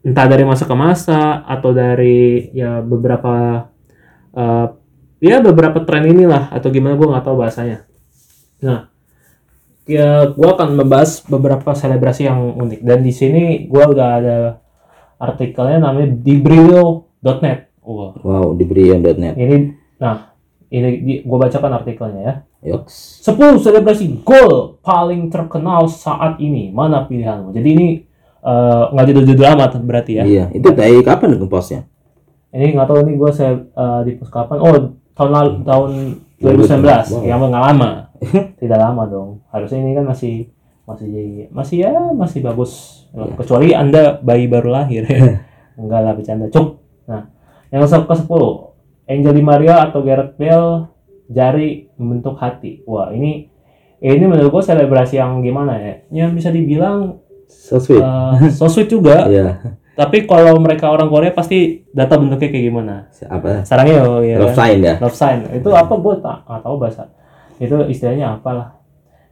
[0.00, 3.68] Entah dari masa ke masa atau dari ya beberapa
[4.32, 4.66] eh,
[5.20, 7.84] ya beberapa tren inilah atau gimana gue nggak tahu bahasanya
[8.64, 8.88] nah
[9.84, 14.38] ya gue akan membahas beberapa selebrasi yang unik dan di sini gue udah ada
[15.20, 19.34] artikelnya namanya dibrio.net Wow, di Brian.net.
[19.34, 20.32] ini nah
[20.70, 23.24] ini gue bacakan artikelnya ya Yoks.
[23.24, 26.68] 10 selebrasi gol paling terkenal saat ini.
[26.68, 27.56] Mana pilihanmu?
[27.56, 27.88] Jadi ini
[28.44, 30.24] eh, nggak judul-judul amat berarti ya.
[30.24, 31.84] Iya, itu dari kapan postnya?
[32.50, 34.58] Ini nggak tahu ini gue saya eh, di post kapan.
[34.58, 34.74] Oh
[35.14, 35.90] tahun lalu tahun
[36.40, 36.82] 2019.
[36.82, 37.22] Wow.
[37.22, 37.90] Ya nggak lama.
[38.60, 39.30] Tidak lama dong.
[39.52, 40.50] Harusnya ini kan masih
[40.88, 43.04] masih masih ya masih bagus.
[43.14, 43.36] Iya.
[43.38, 45.06] Kecuali anda bayi baru lahir.
[45.80, 46.50] Enggak lah bercanda.
[46.50, 46.80] Cuk.
[47.06, 47.30] Nah
[47.70, 48.26] yang ke 10
[49.10, 50.90] Angel Di Maria atau Gareth Bale
[51.30, 52.82] jari membentuk hati.
[52.86, 53.46] Wah ini
[54.00, 55.94] ini menurut gue selebrasi yang gimana ya?
[56.10, 57.98] Yang bisa dibilang So sweet.
[57.98, 59.26] eh, so sweet juga.
[59.32, 59.58] Iya.
[59.90, 62.94] Tapi kalau mereka orang Korea pasti data bentuknya kayak gimana?
[63.28, 63.66] Apa?
[63.68, 64.40] Sarangnya oh ya.
[64.40, 64.96] Love sign ya.
[64.96, 65.44] Love sign.
[65.52, 67.02] Itu apa gue tak nggak tahu bahasa.
[67.58, 68.80] Itu istilahnya apalah.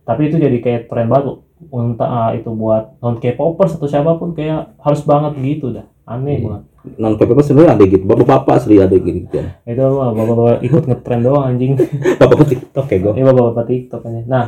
[0.03, 1.41] Tapi itu jadi kayak tren banget.
[1.73, 5.89] Entah ah, itu buat non K-popers atau siapa pun kayak harus banget gitu dah.
[6.05, 6.45] Aneh Iya.
[6.45, 6.63] banget.
[6.97, 11.45] non K-pop sebenarnya ada gitu bapak-bapak sering ada gitu kan itu bapak-bapak ikut ngetren doang
[11.45, 11.77] anjing
[12.23, 14.45] bapak TikTok kayak gue ini bapak-bapak TikTok aja nah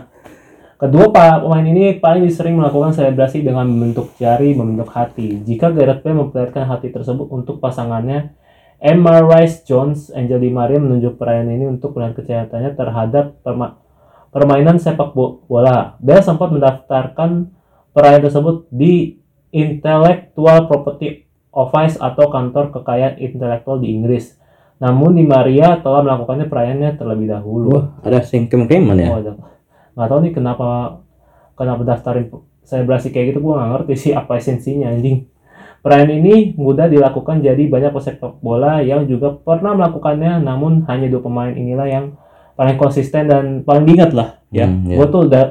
[0.81, 5.45] kedua pemain ini paling sering melakukan selebrasi dengan membentuk jari membentuk hati.
[5.45, 8.33] Jika Gareth Bale memperlihatkan hati tersebut untuk pasangannya
[8.81, 13.77] Emma Rice Jones Angel Di Maria menunjuk perayaan ini untuk melihat kesehatannya terhadap perma-
[14.33, 16.01] permainan sepak bo- bola.
[16.01, 17.53] Bale sempat mendaftarkan
[17.93, 19.21] perayaan tersebut di
[19.53, 24.40] Intellectual Property Office atau kantor kekayaan intelektual di Inggris.
[24.81, 27.69] Namun Di Maria telah melakukannya perayaannya terlebih dahulu.
[27.69, 29.09] Wah ada sengkem-keman ya?
[29.12, 29.60] Oh, ada.
[30.01, 30.69] Nggak tahu nih kenapa
[31.61, 32.33] kenapa daftarin
[32.65, 35.29] selebrasi kayak gitu gua nggak ngerti sih apa esensinya anjing.
[35.85, 41.21] Perayaan ini mudah dilakukan jadi banyak pesepak bola yang juga pernah melakukannya namun hanya dua
[41.21, 42.17] pemain inilah yang
[42.57, 44.65] paling konsisten dan paling diingat lah ya.
[44.65, 44.97] Hmm, ya.
[44.97, 45.45] Gua tuh udah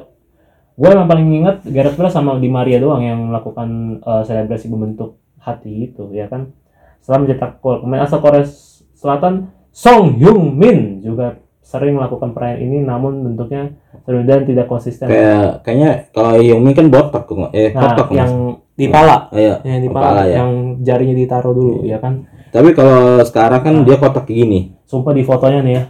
[0.74, 5.22] gua emang paling ingat Gareth Bale sama Di Maria doang yang melakukan eh, selebrasi membentuk
[5.38, 6.50] hati itu ya kan.
[7.06, 8.50] Setelah mencetak gol, pemain asal Korea
[8.98, 11.38] Selatan Song Hyung Min juga
[11.69, 13.77] sering melakukan perayaan ini namun bentuknya
[14.10, 15.05] dan tidak konsisten.
[15.05, 19.86] kayak kayaknya kalau Yumi kan botak kok eh nah, kotak yang di pala, Iya, yang
[19.86, 20.41] di pala, ya.
[20.41, 22.25] yang jarinya ditaruh dulu ya kan.
[22.49, 25.84] tapi kalau sekarang kan dia kotak gini Sumpah di fotonya nih ya,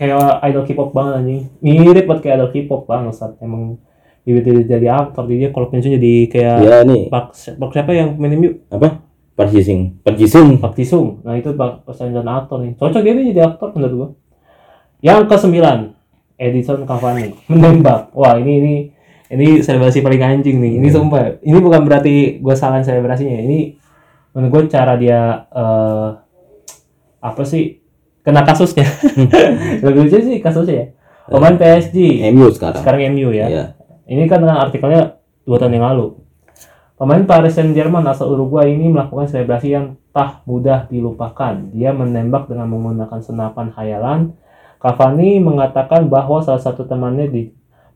[0.00, 1.40] kayak idol K-pop banget anjing.
[1.60, 3.76] Mirip banget kayak idol K-pop banget saat emang
[4.24, 8.34] bibit jadi aktor dia kalau pensiun jadi kayak ya nih Pak, Pak siapa yang main
[8.34, 8.58] MU?
[8.74, 9.04] apa
[10.64, 11.20] Pak Jisung.
[11.20, 12.72] Nah itu Pak persaingan aktor nih.
[12.80, 14.08] Cocok dia nih jadi aktor menurut gua.
[15.04, 15.92] Yang kesembilan,
[16.36, 18.12] Edison Cavani menembak.
[18.12, 18.74] Wah ini ini
[19.32, 20.78] ini selebrasi paling anjing nih.
[20.78, 21.42] Ini sumpah.
[21.42, 23.40] Ini bukan berarti gua salahin selebrasinya.
[23.42, 23.58] Ini
[24.36, 26.08] menurut gua cara dia eh
[27.24, 27.82] apa sih
[28.22, 28.86] kena kasusnya.
[29.84, 30.86] Lebih lucu sih kasusnya ya.
[31.26, 33.46] Pemain PSG MU sekarang sekarang MU ya.
[33.50, 33.64] Iya.
[34.06, 36.22] Ini kan dengan artikelnya dua tahun yang lalu.
[36.96, 41.68] Pemain Paris Saint-Germain asal Uruguay ini melakukan selebrasi yang tak mudah dilupakan.
[41.76, 44.32] Dia menembak dengan menggunakan senapan hayalan.
[44.76, 47.42] Cavani mengatakan bahwa salah satu temannya di,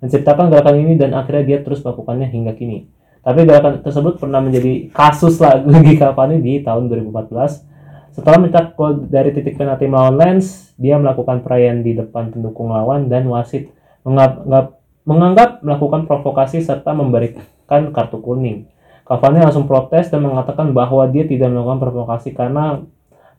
[0.00, 2.88] menciptakan gerakan ini dan akhirnya dia terus melakukannya hingga kini.
[3.20, 8.16] Tapi gerakan tersebut pernah menjadi kasus lagi Cavani di tahun 2014.
[8.16, 13.06] Setelah mencetak gol dari titik penalti melawan Lens, dia melakukan perayaan di depan pendukung lawan
[13.06, 13.70] dan wasit
[14.02, 18.66] menganggap, menganggap melakukan provokasi serta memberikan kartu kuning.
[19.04, 22.82] Cavani langsung protes dan mengatakan bahwa dia tidak melakukan provokasi karena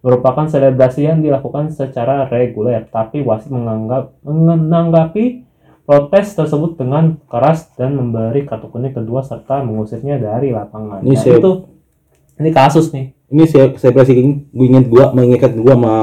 [0.01, 5.45] merupakan selebrasi yang dilakukan secara reguler, tapi wasit menganggap menanggapi
[5.83, 11.01] protes tersebut dengan keras dan memberi kartu kuning kedua serta mengusirnya dari lapangan.
[11.01, 11.51] Ini Nah, saya- itu
[12.35, 13.05] ini kasus nih.
[13.27, 14.05] ini saya saya gue
[14.51, 15.95] inget gua mengingat gua sama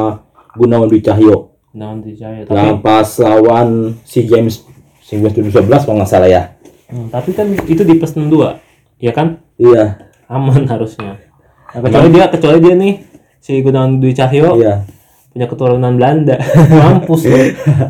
[0.55, 4.65] Gunawan Dwi Cahyo Nah, nanti saya tapi, yang pas lawan si James
[4.99, 6.43] si James 2011 kalau nggak salah ya
[6.87, 8.57] Hmm, tapi kan itu di plus 62,
[8.97, 9.45] ya kan?
[9.57, 11.21] iya Aman harusnya.
[11.69, 12.93] Nah, kecuali dia kecuali dia nih
[13.39, 14.83] si Gunawan Dwi Cahyo iya.
[15.31, 16.37] punya keturunan Belanda.
[16.79, 17.39] Mampus lu.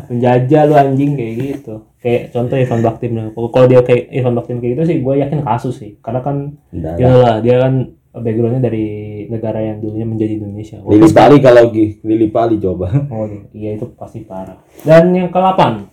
[0.07, 1.73] Penjajah lu anjing kayak gitu.
[1.99, 5.75] Kayak contoh Ivan Baktim kalau dia kayak Ivan Baktim kayak gitu sih gue yakin kasus
[5.77, 5.97] sih.
[5.99, 7.35] Karena kan ya lah.
[7.41, 7.73] dia kan
[8.09, 8.85] backgroundnya dari
[9.29, 10.77] negara yang dulunya menjadi Indonesia.
[10.81, 12.87] Lili Pali kalau Gi- Lili Pali coba.
[13.11, 14.57] Oh iya itu pasti parah.
[14.81, 15.91] Dan yang ke-8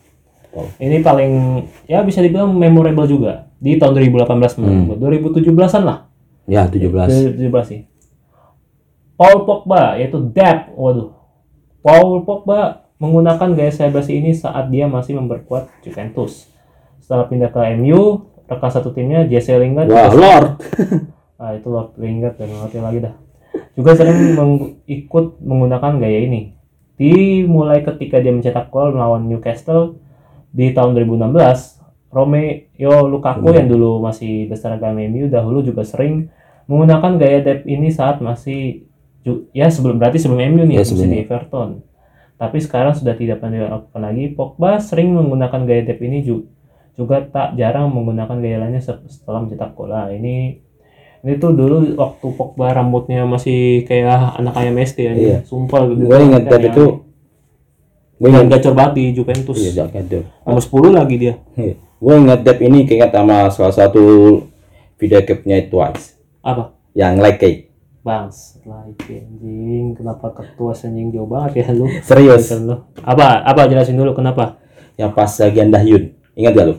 [0.57, 0.64] Oh.
[0.81, 3.53] ini paling ya bisa dibilang memorable juga.
[3.61, 4.97] Di tahun 2018 menurut gua.
[5.37, 5.99] 2017an lah.
[6.49, 7.81] Ya 17 2017 sih
[9.16, 11.16] Paul Pogba yaitu Dep waduh.
[11.81, 16.48] Paul Pogba menggunakan gaya selebrasi ini saat dia masih memperkuat Juventus.
[17.00, 20.48] Setelah pindah ke MU rekan satu timnya Jesse Lingard wah juga- Lord.
[21.37, 23.14] Ah itu Lord Lingard dan ngerti lagi dah.
[23.76, 26.57] Juga sering meng- ikut menggunakan gaya ini.
[26.96, 30.00] Dimulai ketika dia mencetak gol melawan Newcastle
[30.48, 31.76] di tahun 2016
[32.09, 36.33] Romeo Lukaku yang dulu masih berseragam MU dahulu juga sering
[36.64, 38.86] menggunakan gaya dep ini saat masih
[39.51, 41.09] ya sebelum berarti sebelum MU nih Ya, sebelum.
[41.09, 41.71] di Everton.
[42.37, 44.25] Tapi sekarang sudah tidak pernah dilakukan lagi.
[44.31, 46.47] Pogba sering menggunakan gaya dep ini ju-
[46.93, 49.89] juga tak jarang menggunakan gaya lainnya se- setelah mencetak gol.
[49.89, 50.61] Nah, ini
[51.19, 55.39] ini tuh dulu waktu Pogba rambutnya masih kayak anak ayam SD ya Iya.
[55.43, 56.05] sumpah gitu.
[56.05, 56.87] gue inget Kan itu.
[58.17, 59.57] gue inget gacor banget di Juventus.
[59.57, 59.89] Iya
[60.43, 61.35] nomor 10 lagi dia.
[61.53, 61.75] Iya.
[61.97, 64.05] gue inget Dep ini keinget sama salah satu
[64.95, 66.77] video clipnya Twice apa?
[66.93, 67.41] Yang like
[68.07, 69.99] cake Bangs lagi anjing.
[69.99, 71.90] Kenapa ketua anjing jauh banget ya lu?
[72.07, 72.55] Serius?
[72.55, 72.87] Lu.
[73.03, 74.62] apa apa jelasin dulu kenapa?
[74.95, 76.77] Yang pas lagi Dahyun ingat gak lu?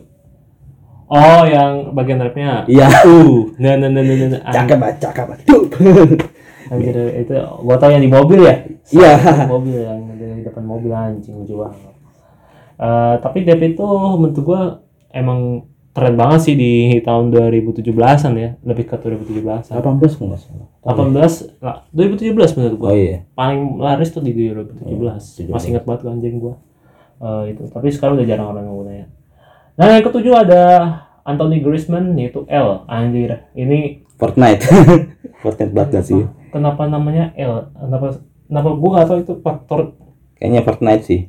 [1.11, 2.63] Oh yang bagian rapnya?
[2.71, 3.03] Iya.
[3.03, 3.51] Uh.
[3.61, 4.53] Nah nah nah nah nah, nah.
[4.55, 5.43] cakep banget cakep banget.
[5.43, 5.63] Tuh.
[6.71, 7.31] Anjir, itu
[7.63, 8.55] gua tau yang di mobil ya?
[8.91, 9.11] Iya.
[9.51, 11.95] Mobil yang di depan mobil anjing lucu banget
[12.77, 13.87] Eh, tapi Dep itu
[14.19, 14.83] menurut gua
[15.15, 15.63] emang
[15.97, 19.81] keren banget sih di tahun 2017-an ya, lebih ke 2017-an.
[19.81, 22.89] 18 kok nggak salah 18 lah, 2017 menurut gua.
[22.93, 25.49] oh iya Paling laris tuh di 2017.
[25.49, 25.49] 17.
[25.49, 26.61] Masih ingat banget anjing gua.
[27.17, 29.05] Eh, itu, tapi sekarang udah jarang orang nggunanya.
[29.73, 30.61] Nah, yang ketujuh ada
[31.25, 32.85] Anthony Griezmann yaitu L.
[32.85, 33.49] Anjir.
[33.57, 34.65] Ini Fortnite
[35.41, 37.69] Fortnite banget nggak sih kenapa namanya L?
[37.77, 38.17] Kenapa
[38.49, 39.79] kenapa gua gak tahu itu faktor
[40.41, 41.21] kayaknya Fortnite sih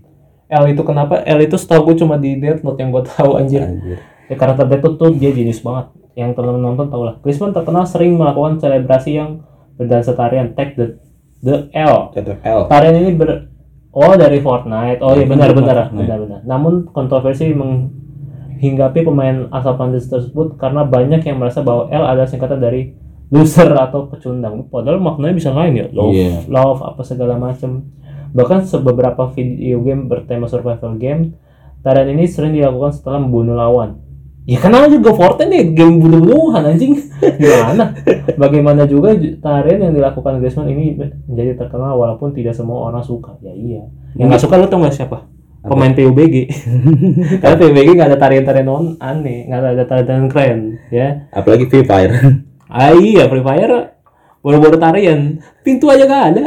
[0.48, 1.20] L itu kenapa?
[1.28, 3.60] L itu setahu gue cuma di Death Note yang gue tahu anjir.
[3.60, 5.88] anjir Ya karakter Note tuh dia jenius banget.
[6.12, 7.16] Yang teman nonton tau lah.
[7.24, 9.42] Griezmann terkenal sering melakukan selebrasi yang
[9.80, 10.98] berdansa tarian tag the
[11.40, 12.10] the L.
[12.12, 13.48] TTL Tarian ini ber
[13.94, 15.00] oh dari Fortnite.
[15.00, 16.04] Oh iya benar benar Fortnite.
[16.04, 16.40] benar benar.
[16.44, 22.58] Namun kontroversi menghinggapi pemain asal Prancis tersebut karena banyak yang merasa bahwa L adalah singkatan
[22.58, 22.92] dari
[23.30, 24.66] loser atau pecundang.
[24.66, 25.86] Padahal maknanya bisa lain ya.
[25.94, 26.48] Love, Iya.
[26.50, 27.86] love apa segala macam.
[28.34, 31.38] Bahkan beberapa video game bertema survival game,
[31.80, 34.07] tarian ini sering dilakukan setelah membunuh lawan.
[34.48, 36.96] Ya kenapa juga Fortnite nih game bunuh-bunuhan anjing.
[37.36, 37.92] Gimana?
[38.34, 40.96] Bagaimana juga ju- tarian yang dilakukan Griezmann ini
[41.28, 43.36] menjadi terkenal walaupun tidak semua orang suka.
[43.38, 43.84] Ya iya.
[44.16, 45.28] Yang nggak suka lu tau nggak siapa?
[45.60, 46.48] Pemain PUBG.
[47.44, 50.58] Karena PUBG nggak ada tarian-tarian non aneh, nggak ada tarian-tarian keren,
[50.88, 51.28] ya.
[51.28, 52.14] apalagi Free Fire
[52.72, 53.92] Ah iya, Free Fire
[54.38, 56.42] baru-baru tarian, pintu aja gak ada.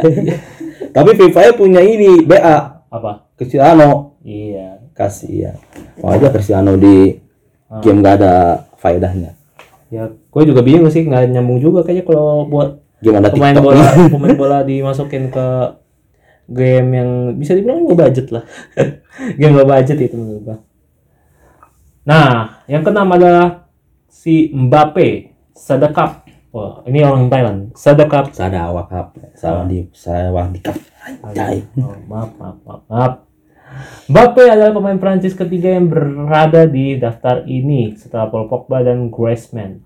[0.90, 3.30] tapi Free Fire punya ini BA Apa?
[3.36, 4.80] Cristiano Iya.
[4.90, 5.52] kasih ya
[5.98, 7.14] wajah Cristiano di
[7.80, 9.32] game gak ada faedahnya
[9.92, 13.84] Ya, gue juga bingung sih, nggak nyambung juga kayaknya kalau buat gimana pemain TikTok bola,
[14.16, 15.46] pemain bola dimasukin ke
[16.48, 18.40] game yang bisa dibilang low budget lah.
[19.38, 20.56] game low budget itu menurut gua.
[22.08, 23.68] Nah, yang keenam adalah
[24.08, 26.24] si Mbappe, sedekap.
[26.56, 27.76] Wah, ini orang Thailand.
[27.76, 28.32] Sedekap.
[28.32, 29.68] Sada wakap salah
[30.48, 30.76] di kap
[31.20, 33.12] anjay Oh, maaf, maaf, maaf, maaf.
[34.10, 39.80] Mbappe adalah pemain Prancis ketiga yang berada di daftar ini setelah Paul Pogba dan Griezmann.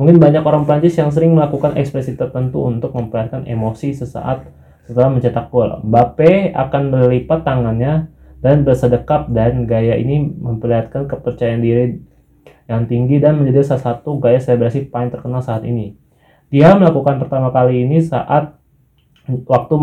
[0.00, 4.48] Mungkin banyak orang Prancis yang sering melakukan ekspresi tertentu untuk memperlihatkan emosi sesaat
[4.88, 5.80] setelah mencetak gol.
[5.84, 8.08] Mbappe akan melipat tangannya
[8.40, 12.00] dan bersedekap dan gaya ini memperlihatkan kepercayaan diri
[12.64, 15.98] yang tinggi dan menjadi salah satu gaya selebrasi paling terkenal saat ini.
[16.50, 18.56] Dia melakukan pertama kali ini saat
[19.46, 19.74] waktu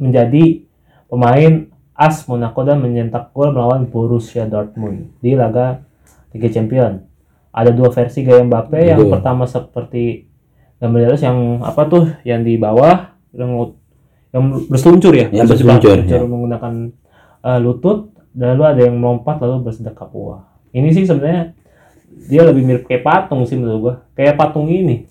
[0.00, 0.64] menjadi
[1.10, 5.86] pemain AS Monaco dan mencetak gol melawan Borussia Dortmund di laga
[6.34, 7.06] Liga Champion.
[7.54, 8.82] Ada dua versi gaya Mbappe.
[8.82, 9.14] Yang Betul.
[9.14, 10.04] pertama seperti
[10.82, 13.72] atas yang apa tuh yang di bawah yang
[14.34, 16.26] yang berseluncur ya, Yang berseluncur, berseluncur ya.
[16.26, 16.74] menggunakan
[17.46, 20.50] eh, lutut dan lalu ada yang melompat lalu bersedekap wah.
[20.74, 21.54] Ini sih sebenarnya
[22.26, 23.94] dia lebih mirip kayak patung sih menurut gua.
[24.18, 25.06] Kayak patung ini.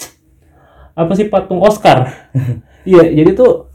[0.93, 2.11] Apa sih patung Oscar?
[2.83, 3.71] Iya, jadi tuh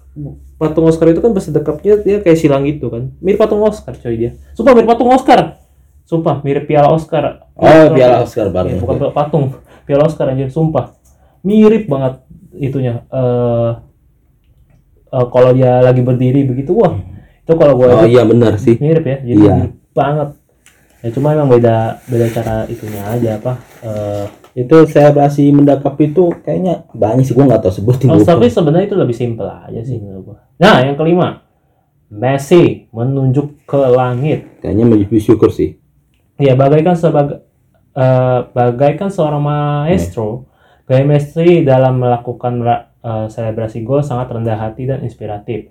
[0.59, 3.15] patung Oscar itu kan bersedekapnya dia kayak silang gitu kan.
[3.23, 4.31] Mirip patung Oscar coy dia.
[4.53, 5.63] Sumpah mirip patung Oscar.
[6.05, 7.47] Sumpah mirip piala Oscar.
[7.55, 9.45] oh piala Oscar baru Iya, bukan patung.
[9.87, 10.99] Piala Oscar anjir, sumpah.
[11.41, 12.21] Mirip banget
[12.53, 13.07] itunya.
[13.09, 13.71] Eh
[15.09, 16.99] eh, kalau dia lagi berdiri begitu wah.
[17.43, 19.55] Itu kalau gua oh iya benar sih mirip ya jadi Iya.
[19.57, 20.29] mirip banget
[21.01, 24.25] ya cuma emang beda beda cara itunya aja apa eh
[24.59, 28.99] itu selebrasi mendakap itu kayaknya banyak sih gua nggak tahu sebutin oh, tapi sebenarnya itu
[28.99, 30.39] lebih simpel aja sih menurut gua.
[30.59, 31.47] Nah yang kelima
[32.09, 34.65] Messi menunjuk ke langit.
[34.65, 35.77] Kayaknya bersyukur sih.
[36.41, 37.45] Ya bagaikan sebagai
[37.93, 40.49] eh, bagaikan seorang maestro
[40.89, 42.65] gaya Messi dalam melakukan
[43.05, 45.69] eh, selebrasi gol sangat rendah hati dan inspiratif.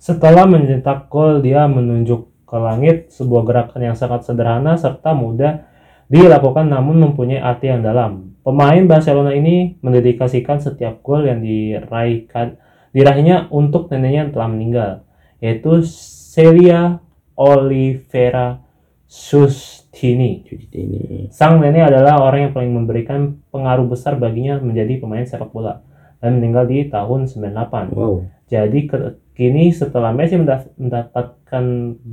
[0.00, 5.69] Setelah mencetak gol dia menunjuk ke langit sebuah gerakan yang sangat sederhana serta mudah
[6.10, 8.34] dilakukan namun mempunyai arti yang dalam.
[8.42, 12.58] Pemain Barcelona ini mendedikasikan setiap gol yang diraihkan
[12.90, 14.90] diraihnya untuk neneknya yang telah meninggal,
[15.38, 15.86] yaitu
[16.34, 16.98] Celia
[17.38, 18.58] Oliveira
[19.06, 20.42] Sustini.
[21.30, 25.82] Sang nenek adalah orang yang paling memberikan pengaruh besar baginya menjadi pemain sepak bola
[26.22, 27.94] dan meninggal di tahun 98.
[27.94, 28.86] wow Jadi
[29.34, 31.64] kini setelah Messi menda- mendapatkan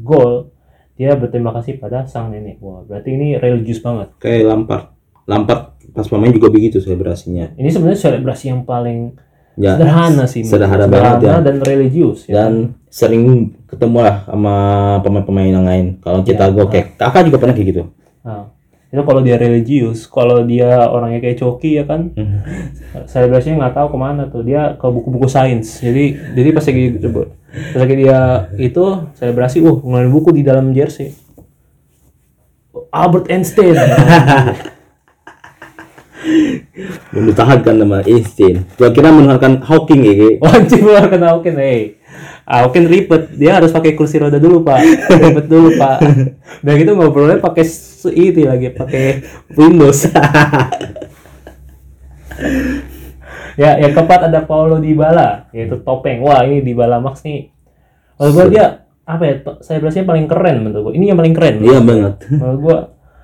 [0.05, 0.53] gol,
[0.97, 2.57] dia berterima kasih pada sang nenek.
[2.57, 4.09] Wah, berarti ini religius banget.
[4.17, 4.83] kayak Lampard
[5.23, 9.13] Lampard pas pemain juga begitu selebrasinya Ini sebenarnya selebrasi yang paling
[9.55, 10.41] ya sederhana sih.
[10.41, 11.37] sederhana banget ya.
[11.39, 12.25] dan religius.
[12.25, 12.33] Ya.
[12.43, 12.53] dan
[12.87, 13.23] sering
[13.65, 14.55] ketemu lah sama
[14.99, 16.53] pemain-pemain yang lain kalau cetak Ya.
[16.53, 17.83] gol kayak kakak juga pernah kayak gitu
[18.21, 18.43] Nah,
[18.87, 22.15] itu kalau dia religius, kalau dia orangnya kayak Coki ya kan,
[23.11, 24.47] selebrasinya nggak tahu ke mana tuh.
[24.47, 25.83] Dia ke buku-buku sains.
[25.83, 26.85] Jadi jadi pas lagi
[27.75, 28.19] pas lagi dia
[28.55, 28.85] itu
[29.19, 31.11] selebrasi, uh ngeluarin buku di dalam jersey.
[32.95, 33.75] Albert Einstein.
[37.11, 40.13] mempertahankan nama Einstein gua kira mendengarkan Hawking ya
[40.43, 41.96] Wajib kena oke nih.
[42.47, 43.35] Ah mungkin ribet.
[43.35, 44.79] Dia harus pakai kursi roda dulu pak.
[45.11, 45.99] Ribet dulu pak.
[46.63, 47.67] Dan gitu ngobrolnya pakai
[48.15, 49.05] ini lagi pakai
[49.53, 50.07] Windows.
[53.57, 56.21] Ya yang keempat ada Paulo Dybala yaitu topeng.
[56.21, 57.49] Wah ini Dybala Max nih.
[58.21, 58.65] Menurut gua dia
[59.01, 59.33] apa ya
[59.65, 60.93] saya berasnya paling keren menurut gua.
[60.93, 61.55] Ini yang paling keren.
[61.65, 62.13] Iya banget.
[62.29, 62.77] menurut gua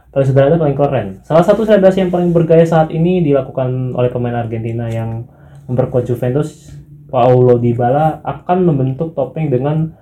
[0.10, 1.08] paling sederhana paling keren.
[1.22, 5.30] Salah satu selebrasi yang paling bergaya saat ini dilakukan oleh pemain Argentina yang
[5.70, 6.74] memperkuat Juventus
[7.14, 9.94] Paulo Dybala akan membentuk topeng dengan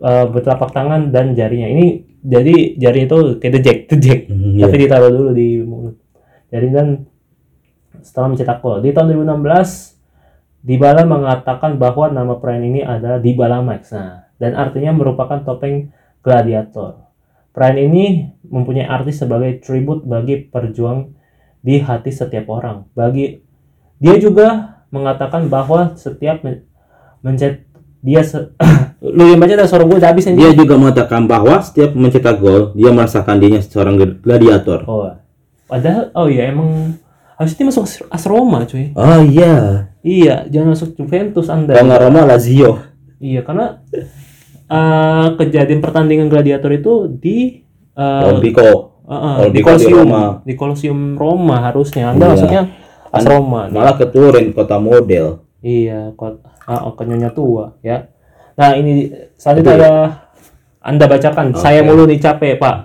[0.00, 1.68] eh, bertelapak tangan dan jarinya.
[1.68, 1.86] Ini
[2.24, 4.20] jadi jari itu kayak the jack the jack.
[4.32, 4.64] Hmm, iya.
[4.64, 6.00] tapi ditaruh dulu di mulut.
[6.48, 7.04] Jari dan
[8.00, 8.80] setelah mencetak gol.
[8.80, 13.92] Di tahun 2016 Dybala mengatakan bahwa nama perayaan ini adalah Dybala Max.
[13.92, 15.92] Nah dan artinya merupakan topeng
[16.22, 17.10] gladiator.
[17.52, 18.04] Perayaan ini
[18.46, 21.10] mempunyai arti sebagai tribut bagi perjuang
[21.58, 22.86] di hati setiap orang.
[22.94, 23.42] Bagi
[23.98, 26.64] dia juga mengatakan bahwa setiap men-
[27.20, 27.66] mencet
[27.98, 28.54] dia se-
[29.02, 30.38] lu yang baca suara gue udah habis anjing.
[30.38, 34.86] Dia juga mengatakan bahwa setiap mencetak gol, dia merasakan dirinya seorang gladiator.
[34.86, 35.10] Oh,
[35.66, 36.94] padahal oh iya emang
[37.34, 38.94] harusnya masuk as- Roma cuy.
[38.94, 39.86] Oh iya.
[40.00, 41.74] Iya, jangan masuk Juventus Anda.
[41.74, 42.80] Nggak Roma Lazio.
[43.18, 43.82] Iya, karena
[44.68, 47.66] eh, kejadian pertandingan gladiator itu di
[47.98, 49.02] Olympico.
[49.04, 50.22] eh, eh, Olympico di di Colosseum, Roma.
[50.44, 52.12] di Colosseum Roma harusnya.
[52.12, 52.32] Anda Iya.
[52.32, 52.62] masuknya
[53.12, 53.68] AS Roma.
[53.68, 55.44] Malah ke Turin, kota model.
[55.58, 58.06] Iya, kok ah, oh, ke Nyonya tua ya.
[58.54, 59.92] Nah, ini selanjutnya ada
[60.78, 61.54] Anda bacakan.
[61.58, 62.76] Saya mulu nih capek, Pak.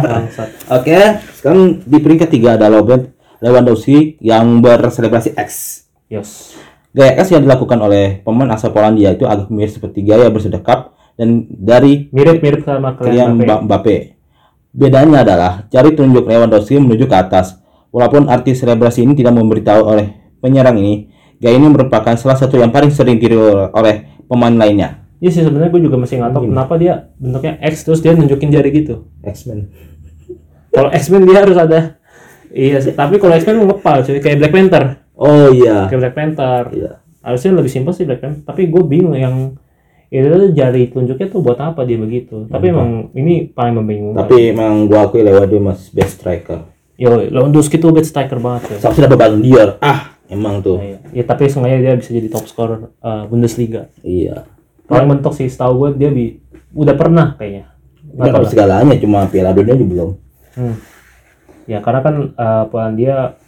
[0.80, 0.98] Oke,
[1.38, 3.10] sekarang di peringkat tiga ada Robert
[3.42, 5.82] Lewandowski yang berselebrasi X.
[6.08, 6.54] Yos.
[6.94, 11.42] Gaya X yang dilakukan oleh pemain asal Polandia itu agak mirip seperti gaya bersedekap dan
[11.50, 13.44] dari Mirip-mirip sama Kylian kalian Mbappe.
[13.44, 13.96] Mba- Mbappe.
[14.74, 17.58] Bedanya adalah jari telunjuk Lewandowski menuju ke atas.
[17.94, 22.74] Walaupun arti selebrasi ini tidak memberitahu oleh penyerang ini, gaya ini merupakan salah satu yang
[22.74, 25.06] paling sering ditiru oleh pemain lainnya.
[25.22, 28.50] Iya sih sebenarnya gue juga masih nggak tahu kenapa dia bentuknya X terus dia nunjukin
[28.50, 29.06] jari gitu.
[29.22, 29.70] X-Men.
[30.74, 32.02] Kalau X-Men dia harus ada
[32.54, 32.94] Iya, sih.
[32.94, 34.84] tapi kalau X-Men mau ngepal cuy kayak Black Panther.
[35.14, 35.86] Oh iya.
[35.86, 36.62] Kayak Black Panther.
[36.74, 36.90] Iya.
[37.22, 39.54] Harusnya lebih simpel sih Black Panther, tapi gue bingung yang
[40.10, 42.46] itu tuh jari telunjuknya tuh buat apa dia begitu.
[42.46, 44.26] Tapi emang ini paling membingungkan.
[44.26, 46.73] Tapi emang gua akui Lewandowski masih best striker.
[46.94, 48.78] Yo, Lewandowski tuh bad striker banget cuy.
[48.78, 49.82] Sampai dapat Ballon d'Or.
[49.82, 50.78] Ah, emang tuh.
[50.78, 50.98] Iya.
[51.10, 53.90] Ya tapi sengaja dia bisa jadi top scorer uh, Bundesliga.
[54.06, 54.46] Iya.
[54.86, 56.38] Paling mentok sih setahu gue dia bi
[56.70, 57.74] udah pernah kayaknya.
[58.14, 60.10] Nggak Nggak tahu segalanya, cuma Piala Dunia juga belum.
[60.54, 60.76] Hmm.
[61.66, 63.40] Ya karena kan uh, Polandia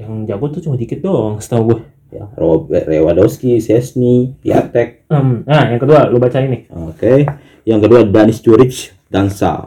[0.00, 1.80] yang jago tuh cuma dikit doang setahu gue.
[2.14, 5.10] Ya, Robert Lewandowski, Szczesny, Piatek.
[5.12, 5.42] Hmm.
[5.44, 6.70] Nah yang kedua lu baca ini.
[6.72, 7.26] Oke.
[7.66, 9.66] Yang kedua Danis Juric, Dansa.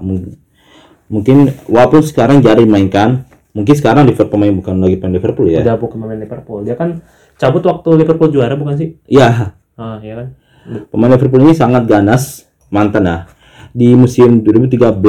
[1.07, 1.37] Mung- Mungkin
[1.71, 3.23] walaupun sekarang jarang mainkan,
[3.55, 5.63] mungkin sekarang Liverpool pemain bukan lagi pemain Liverpool ya.
[5.63, 6.59] Udah bukan pemain Liverpool.
[6.67, 6.99] Dia kan
[7.39, 8.89] cabut waktu Liverpool juara bukan sih?
[9.07, 10.27] Iya, Ah ya kan.
[10.91, 13.21] pemain Liverpool ini sangat ganas mantan nah.
[13.71, 14.99] Di musim 2013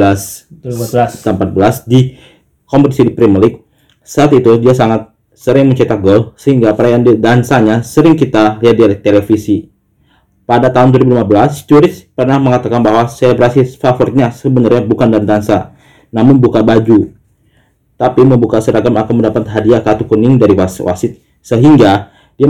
[0.63, 1.19] 2014.
[1.25, 2.15] 14 di
[2.63, 3.59] kompetisi di Premier League.
[3.99, 9.67] Saat itu dia sangat sering mencetak gol sehingga perayaan dansanya sering kita lihat di televisi.
[10.43, 15.77] Pada tahun 2015, Juric pernah mengatakan bahwa selebrasi favoritnya sebenarnya bukan dari dansa,
[16.09, 17.13] namun buka baju.
[17.99, 22.47] Tapi membuka seragam akan mendapat hadiah kartu kuning dari was- wasit, sehingga dia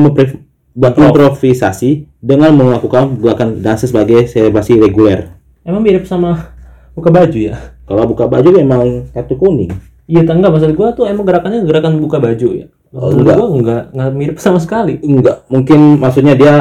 [0.78, 5.34] improvisasi dengan melakukan gerakan dansa sebagai selebrasi reguler.
[5.66, 6.54] Emang mirip sama
[6.94, 7.58] buka baju ya?
[7.90, 9.74] Kalau buka baju memang kartu kuning.
[10.10, 12.66] Iya, enggak maksud gua tuh emang gerakannya gerakan buka baju ya.
[12.94, 13.38] Oh, enggak.
[13.38, 14.98] gua enggak enggak mirip sama sekali.
[15.02, 16.54] enggak mungkin maksudnya dia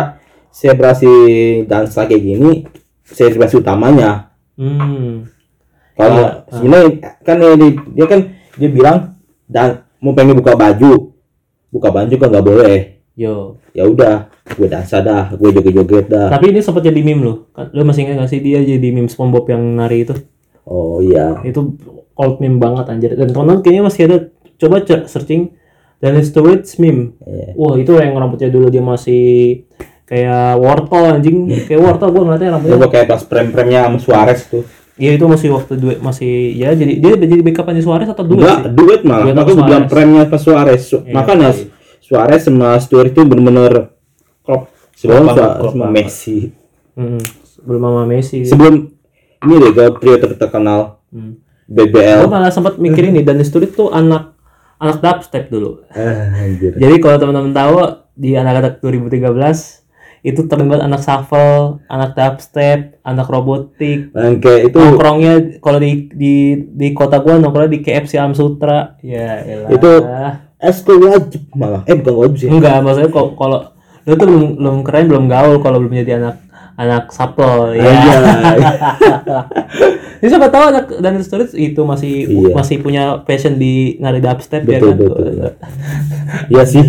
[0.53, 1.13] selebrasi
[1.69, 2.53] dansa kayak gini
[3.05, 5.25] selebrasi utamanya Hmm.
[5.99, 6.31] Kalau Iya.
[6.55, 6.91] sebenarnya
[7.21, 8.21] kan dia, dia kan
[8.55, 8.99] dia bilang
[9.51, 9.69] dan
[9.99, 11.11] mau pengen buka baju
[11.69, 12.77] buka baju kan nggak boleh
[13.19, 13.59] Yo.
[13.75, 17.37] ya udah gue dansa dah gue joget-joget dah Tapi ini sempat jadi meme loh.
[17.51, 20.15] Kan lu masih ingat gak sih dia jadi meme SpongeBob yang nari itu?
[20.63, 21.75] oh iya Itu
[22.15, 23.11] old meme banget anjir.
[23.19, 24.17] Dan teman kayaknya masih ada
[24.55, 25.51] coba searching
[25.99, 27.19] dan storage meme.
[27.27, 27.59] Iya.
[27.59, 29.67] Wah, itu yang rambutnya dulu dia masih
[30.07, 32.75] kayak wortel anjing, kayak wortel gua ngeliatnya rambutnya.
[32.79, 34.63] Coba kayak pas prem-premnya Suarez tuh
[34.99, 38.39] Iya itu masih waktu duet masih ya jadi dia jadi backup di Suarez atau duet
[38.41, 38.75] enggak sih?
[38.75, 41.67] duet malah Duet makanya gue bilang premnya pas Suarez Su- Iya, makanya iya.
[42.01, 43.95] Suarez sama Stewart itu bener-bener
[44.43, 44.67] Klop.
[44.93, 45.87] sebelum Klop sama.
[45.89, 46.51] Messi
[46.93, 48.43] Hmm, sebelum sama Messi.
[48.43, 48.75] sebelum
[49.41, 51.39] ini deh gue trio terkenal Hmm.
[51.65, 54.35] BBL Gua malah sempat mikir ini dan Sturridge tuh anak
[54.77, 55.85] anak dubstep dulu.
[55.91, 56.75] Anjir.
[56.75, 57.77] Jadi kalau teman-teman tahu
[58.13, 59.85] di anak-anak 2013
[60.21, 64.11] itu terlibat anak shuffle, anak dubstep, anak robotik.
[64.11, 66.35] Dan kayak itu Nongkrongnya kalau di di
[66.69, 68.99] di kota gua nongkrongnya di KFC Am Sutra.
[69.01, 69.69] Ya elah.
[69.71, 69.91] Itu
[70.59, 71.83] ekskul wajib malah.
[71.87, 72.49] Eh bukan wajib sih.
[72.49, 73.59] enggak maksudnya kok kalau
[74.03, 76.37] lu tuh belum belum keren belum gaul kalau belum jadi anak
[76.75, 77.91] anak sapel ya.
[80.19, 82.55] Jadi siapa tahu anak Daniel Sturridge itu masih Iya.
[82.55, 84.97] masih punya passion di nari dubstep ya Betul, kan.
[84.99, 85.51] betul.
[86.55, 86.85] Iya sih.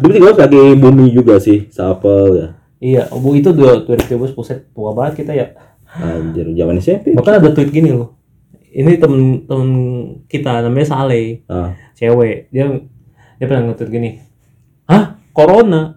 [0.00, 2.48] Dulu juga lagi bumi juga sih, Sapel ya.
[2.76, 5.56] Iya, Bu itu dua 2013 puset tua banget kita ya.
[5.96, 7.16] Anjir, zaman SMP.
[7.16, 8.20] Bahkan ada tweet gini loh.
[8.76, 9.70] Ini temen temen
[10.28, 12.52] kita namanya Saleh, Ah, cewek.
[12.52, 12.68] Dia
[13.40, 14.10] dia pernah nge-tweet gini.
[14.84, 15.16] Hah?
[15.32, 15.96] Corona?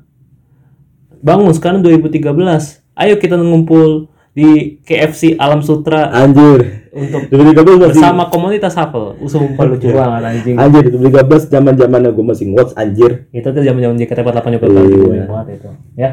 [1.20, 2.80] Bangun sekarang 2013.
[2.96, 4.08] Ayo kita ngumpul
[4.40, 6.88] di KFC Alam Sutra anjir.
[6.90, 9.20] untuk 2013 masih bersama komunitas Shuffle.
[9.22, 10.56] Sumpah lucu banget anjing.
[10.56, 13.28] Anjir, 2013 zaman-zamannya gue masih watch anjir.
[13.30, 14.68] Itu tuh zaman-zaman JKT48 juga
[15.14, 15.26] Iya.
[15.28, 15.70] banget itu.
[15.94, 16.10] Ya.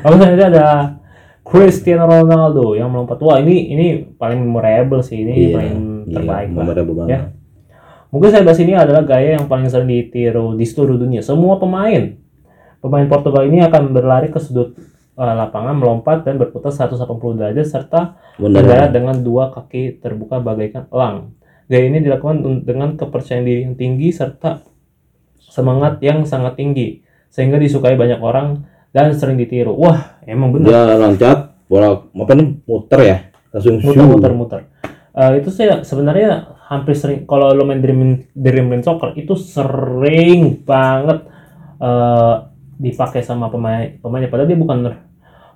[0.00, 0.66] Lalu selanjutnya ada
[1.40, 3.18] Cristiano Ronaldo yang melompat.
[3.18, 5.18] Wah, ini ini paling memorable sih.
[5.18, 5.74] Ini Iya, paling
[6.06, 6.56] terbaik lah.
[6.62, 7.10] memorable banget.
[7.10, 7.20] Ya.
[8.08, 11.22] Mungkin saya bahas ini adalah gaya yang paling sering ditiru di seluruh dunia.
[11.22, 12.14] Semua pemain
[12.78, 14.72] pemain Portugal ini akan berlari ke sudut
[15.20, 18.00] eh, lapangan, melompat dan berputar 180 derajat serta
[18.40, 21.36] bergerak dengan dua kaki terbuka bagaikan elang.
[21.68, 24.64] Gaya ini dilakukan dengan kepercayaan diri yang tinggi serta
[25.38, 29.76] semangat yang sangat tinggi sehingga disukai banyak orang dan sering ditiru.
[29.76, 30.66] Wah, emang benar.
[30.66, 31.38] Dia loncat,
[31.70, 33.16] bola apa nih muter ya,
[33.54, 34.10] langsung muter shoot.
[34.10, 34.60] muter muter
[35.10, 41.26] Eh, itu saya sebenarnya hampir sering kalau lo main Dream Dreamland Soccer itu sering banget
[41.82, 42.34] eh,
[42.78, 44.78] dipakai sama pemain pemainnya padahal dia bukan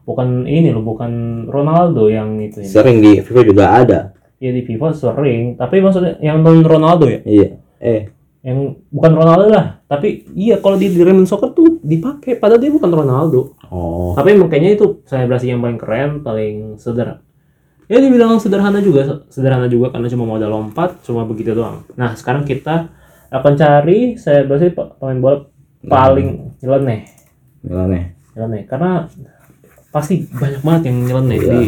[0.05, 1.13] bukan ini loh bukan
[1.49, 2.69] Ronaldo yang itu ini.
[2.69, 4.01] Sering di FIFA juga ada.
[4.37, 7.49] ya di FIFA sering tapi maksudnya yang non Ronaldo ya Iya.
[7.81, 8.03] Eh,
[8.45, 12.93] yang bukan Ronaldo lah tapi iya kalau di Dreamland Soccer tuh dipakai padahal dia bukan
[12.93, 14.13] Ronaldo oh.
[14.13, 17.25] tapi emang kayaknya itu selebrasi yang paling keren paling sederhana
[17.89, 22.45] ya dibilang sederhana juga sederhana juga karena cuma modal lompat cuma begitu doang nah sekarang
[22.45, 22.93] kita
[23.33, 25.37] akan cari selebrasi pe- pemain bola
[25.81, 27.01] paling nyeleneh
[27.65, 28.13] Gimana?
[28.37, 29.09] nyeleneh karena
[29.95, 31.51] pasti banyak banget yang nyeleneh Iya.
[31.53, 31.63] di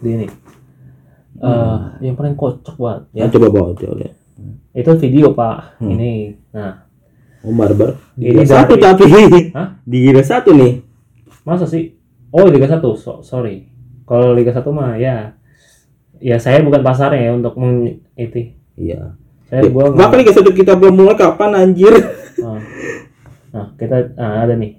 [0.00, 0.28] di ini
[1.40, 3.30] Eh, yang paling kocak banget ya Ya.
[3.30, 4.08] coba bawa coba
[4.72, 5.92] itu video pak Hmm.
[5.92, 6.12] ini
[6.50, 6.88] nah
[7.40, 7.96] Oh, barbar.
[8.12, 9.08] Di Ini Liga satu tapi.
[9.56, 9.80] Hah?
[9.80, 10.84] Di Liga satu nih.
[11.40, 11.96] Masa sih?
[12.28, 12.92] Oh, Liga 1.
[12.92, 13.64] So- sorry.
[14.04, 15.32] Kalau Liga 1 mah ya
[16.20, 18.52] ya saya bukan pasarnya ya untuk meng itu.
[18.76, 19.16] Iya.
[19.48, 21.96] Saya gua nggak- Bahkan Liga satu kita belum mulai kapan anjir?
[22.44, 22.60] Ah.
[23.50, 24.76] Nah, kita nah, ada nih.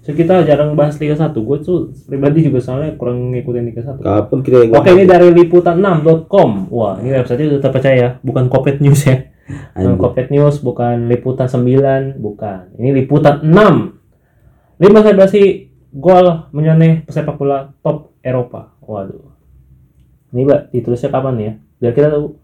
[0.00, 1.36] So, kita jarang bahas Liga 1.
[1.36, 4.00] Gue tuh pribadi juga soalnya kurang ngikutin Liga 1.
[4.00, 6.72] Kapan kita Oke, ini dari liputan6.com.
[6.72, 9.28] Wah, ini website itu terpercaya, bukan Kopet News ya.
[9.76, 10.00] Bukan.
[10.00, 12.72] Kopet News, bukan liputan 9, bukan.
[12.80, 14.80] Ini liputan 6.
[14.80, 18.72] 5 selebrasi gol menyeneh pesepak bola top Eropa.
[18.80, 19.36] Waduh.
[20.32, 21.52] Ini, Mbak, ditulisnya kapan ya?
[21.76, 22.40] Biar kita tahu.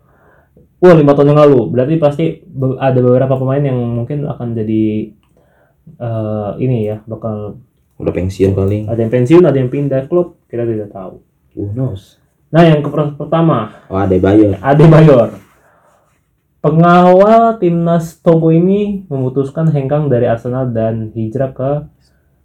[0.84, 1.60] Wah, 5 tahun yang lalu.
[1.72, 2.24] Berarti pasti
[2.76, 5.08] ada beberapa pemain yang mungkin akan jadi
[5.88, 7.58] eh, ini ya, bakal
[7.96, 8.90] Udah pensiun paling.
[8.90, 11.22] ada yang pensiun, ada yang pindah klub, kita tidak tahu.
[11.56, 12.20] Who knows?
[12.52, 14.60] Nah, yang ke pertama, Oh, ada bayar.
[14.60, 15.30] Ade Bayor.
[16.60, 21.70] Pengawal timnas Togo ini memutuskan hengkang dari Arsenal dan hijrah ke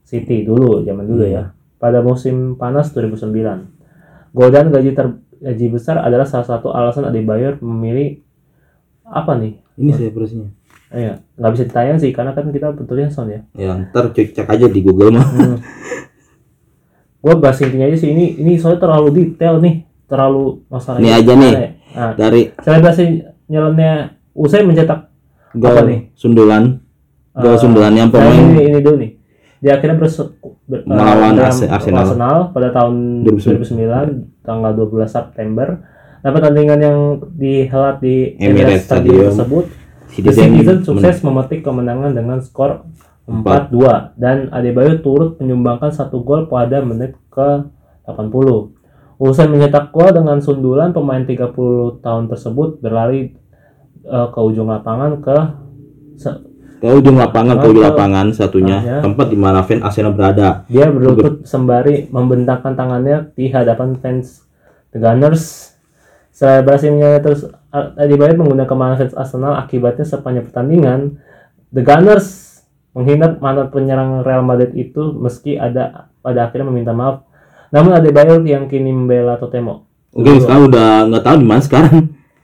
[0.06, 1.56] City dulu, zaman dulu ya.
[1.82, 3.72] Pada musim panas 2009.
[4.36, 5.08] Godaan gaji ter
[5.42, 8.22] gaji besar adalah salah satu alasan Ade Bayor memilih
[9.02, 9.58] apa nih?
[9.82, 10.54] Ini saya persnya.
[10.92, 13.42] Iya, nggak bisa ditayang sih karena kan kita betulnya sound ya.
[13.54, 15.24] Ya, ntar cek, cek aja di Google mah.
[15.24, 15.58] Hmm.
[17.18, 20.98] Gue bahas intinya aja sih ini ini soalnya terlalu detail nih, terlalu masalah.
[20.98, 21.54] Ini aja nih.
[21.92, 23.04] Nah, Dari selebrasi
[23.46, 23.94] nyelennya
[24.32, 25.12] usai mencetak
[25.54, 26.00] gol Apa nih?
[26.12, 26.82] sundulan.
[27.32, 29.12] Gol Eh, sundulan yang nah, pemain ini, ini dulu nih.
[29.62, 30.34] Dia akhirnya berse-
[30.66, 32.50] ber- Melawan dalam Ars- Arsenal.
[32.50, 33.62] pada tahun 2009.
[33.62, 34.08] 2009
[34.42, 35.68] tanggal 12 September.
[36.20, 36.98] Nah, pertandingan yang
[37.32, 39.66] dihelat di Emirates Stadium tersebut,
[40.12, 42.84] The Citizen sukses memetik kemenangan dengan skor
[43.30, 47.64] 4-2 dan Adebayo turut menyumbangkan satu gol pada menit ke
[48.04, 48.76] 80.
[49.22, 53.38] Usai mencetak gol dengan sundulan, pemain 30 tahun tersebut berlari
[54.04, 55.38] eh, ke ujung lapangan ke
[56.18, 56.42] se-
[56.82, 59.00] ke ujung lapangan ke ujung lapangan satunya tengahnya.
[59.06, 60.66] tempat di mana fan Arsenal berada.
[60.66, 64.44] Dia berlutut sembari membentangkan tangannya di hadapan fans
[64.90, 65.78] The Gunners.
[66.34, 71.00] Selebrasinya terus Adebayo menggunakan mantan fans Arsenal akibatnya sepanjang pertandingan
[71.72, 72.28] The Gunners
[72.92, 77.24] menghina mantan penyerang Real Madrid itu meski ada pada akhirnya meminta maaf.
[77.72, 79.88] Namun Adebayo yang kini membela Tottenham.
[80.12, 81.96] Mungkin sekarang udah nggak tahu di mana sekarang.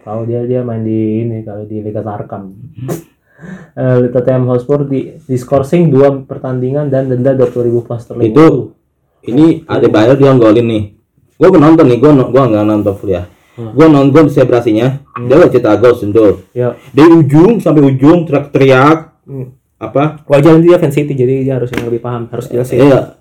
[0.07, 2.47] Tahu dia dia main di ini kali di Liga Tarkam.
[3.78, 8.34] Eh, Tottenham Hotspur di diskorsing dua pertandingan dan denda 20.000 pound sterling.
[8.34, 8.73] Itu-
[9.30, 10.84] Ini ada bayar dia golin nih.
[11.38, 13.30] Gue nonton nih, gue gue nggak nonton full ya.
[13.58, 13.74] Hmm.
[13.74, 16.45] Gue nonton selebrasinya, dia udah cetak gol sundul.
[16.51, 19.58] Ya, Dari ujung sampai ujung teriak-teriak Hmm.
[19.76, 20.22] apa?
[20.24, 23.18] wajar dia fans City jadi dia harus yang lebih paham harus jelasin Iya.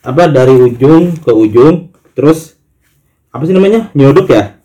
[0.00, 2.56] Apa dari ujung ke ujung terus
[3.28, 4.56] apa sih namanya nyodok ya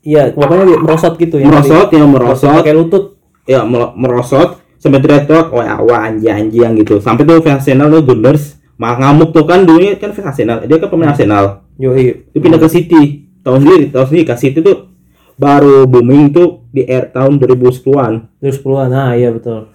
[0.00, 1.44] Iya, pokoknya merosot gitu ya.
[1.44, 3.18] merosot ya merosot Pakai lutut.
[3.44, 8.54] ya merosot sampai teriak-teriak wah wah anjing anjing gitu sampai tuh fans Arsenal tuh Gunners
[8.76, 12.26] malah ngamuk tuh kan dulunya kan fans Arsenal dia kan pemain Arsenal Yoi.
[12.26, 14.90] dia pindah ke City tahun sendiri tahun sendiri ke City tuh
[15.38, 18.88] baru booming tuh di air tahun 2010-an Terus puluhan.
[18.90, 19.70] Nah, iya betul.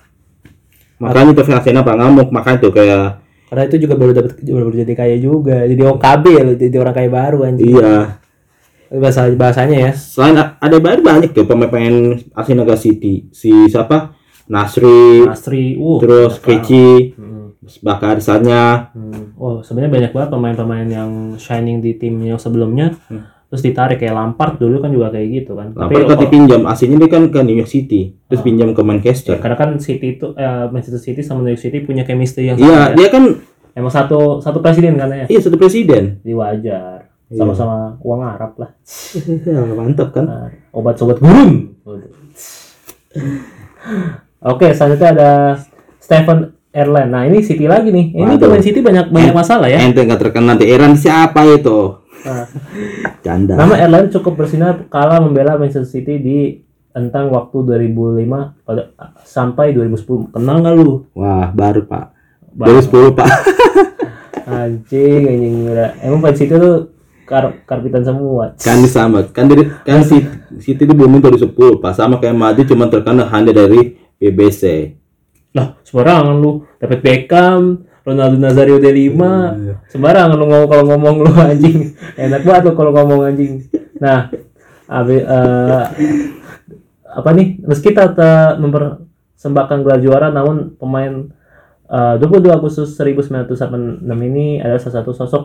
[1.00, 4.78] makanya tuh Arsenal pada ngamuk makanya tuh kayak Karena itu juga baru dapat baru baru
[4.80, 5.58] jadi kaya juga.
[5.68, 7.72] Jadi OKB ya jadi orang kaya baru anjing.
[7.74, 8.16] iya
[8.92, 9.92] Bahasa bahasanya ya.
[9.96, 14.16] selain ada banyak banyak tuh pemain-pemain Arsenal ke City si siapa
[14.48, 16.00] Nasri Astri, uh.
[16.00, 17.56] terus Keci Hmm.
[17.80, 19.32] bakar misalnya Hmm.
[19.40, 22.96] Oh, sebenarnya banyak banget pemain-pemain yang shining di tim yang sebelumnya.
[23.08, 23.24] Hmm.
[23.52, 25.76] Terus ditarik kayak Lampard dulu kan juga kayak gitu kan.
[25.76, 28.46] Lampard kan kalau- dipinjam aslinya dia kan ke New York City terus Ah.
[28.46, 32.02] pinjam ke Manchester karena kan City itu eh, Manchester City sama New York City punya
[32.02, 32.96] chemistry yang iya sama ya.
[32.96, 33.24] dia kan
[33.72, 35.28] Emang satu satu presiden kan ya.
[35.28, 37.12] iya satu presiden Jadi wajar.
[37.28, 37.40] Iya.
[37.40, 38.72] Sama-sama uang Arab lah.
[39.78, 41.76] mantap kan Nah, obat sobat gurun.
[44.42, 45.32] Oke, selanjutnya ada
[45.98, 46.40] Stephen
[46.72, 47.10] Erland.
[47.10, 48.12] Nah, ini City lagi nih.
[48.12, 49.80] Ini pemain City banyak banyak masalah ya.
[49.80, 52.00] ente nggak terkenal di Iran siapa itu
[53.26, 56.38] canda nama Erland cukup bersinar kala membela Manchester City di
[56.92, 57.56] tentang waktu
[57.88, 58.92] 2005 pada
[59.24, 60.36] sampai 2010.
[60.36, 61.08] Kenal nggak lu?
[61.16, 62.12] wah baru pak
[62.52, 62.84] Baru.
[62.84, 63.32] 2010 pak
[64.52, 65.96] Anjing, anjing udah.
[66.04, 66.92] Emang fans City tuh
[67.24, 68.52] kar karbitan semua.
[68.60, 70.28] kan sama kan dari kan City,
[70.60, 74.92] City itu booming 2010 pak sama kayak Madrid cuma terkenal hanya dari BBC
[75.52, 76.64] Lah, sembarangan lu.
[76.80, 79.54] Dapat Beckham, Ronaldo Nazario de Lima,
[79.94, 81.94] sembarangan lu ngomong kalau ngomong lu anjing.
[82.18, 83.70] Enak banget lu kalau ngomong anjing.
[84.02, 84.34] Nah,
[84.90, 85.84] abi, eh,
[87.06, 87.62] apa nih?
[87.62, 88.18] Meski tak
[88.58, 91.30] mempersembahkan gelar juara, namun pemain
[91.86, 95.44] eh, 22 Agustus 1986 ini adalah salah satu sosok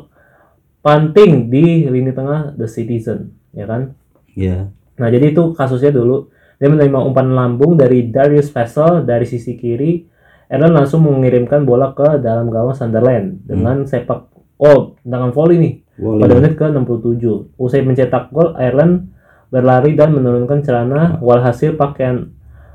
[0.81, 3.93] penting di lini tengah The Citizen, ya kan?
[4.33, 6.33] ya Nah, jadi itu kasusnya dulu.
[6.57, 10.09] Dia menerima umpan lambung dari Darius Vassell dari sisi kiri.
[10.47, 16.21] Erland langsung mengirimkan bola ke dalam gawang Sunderland dengan sepak oh tendangan volley nih Volley.
[16.23, 17.25] pada menit ke-67.
[17.57, 19.11] Usai mencetak gol, Ireland
[19.49, 22.31] berlari dan menurunkan celana walhasil pakaian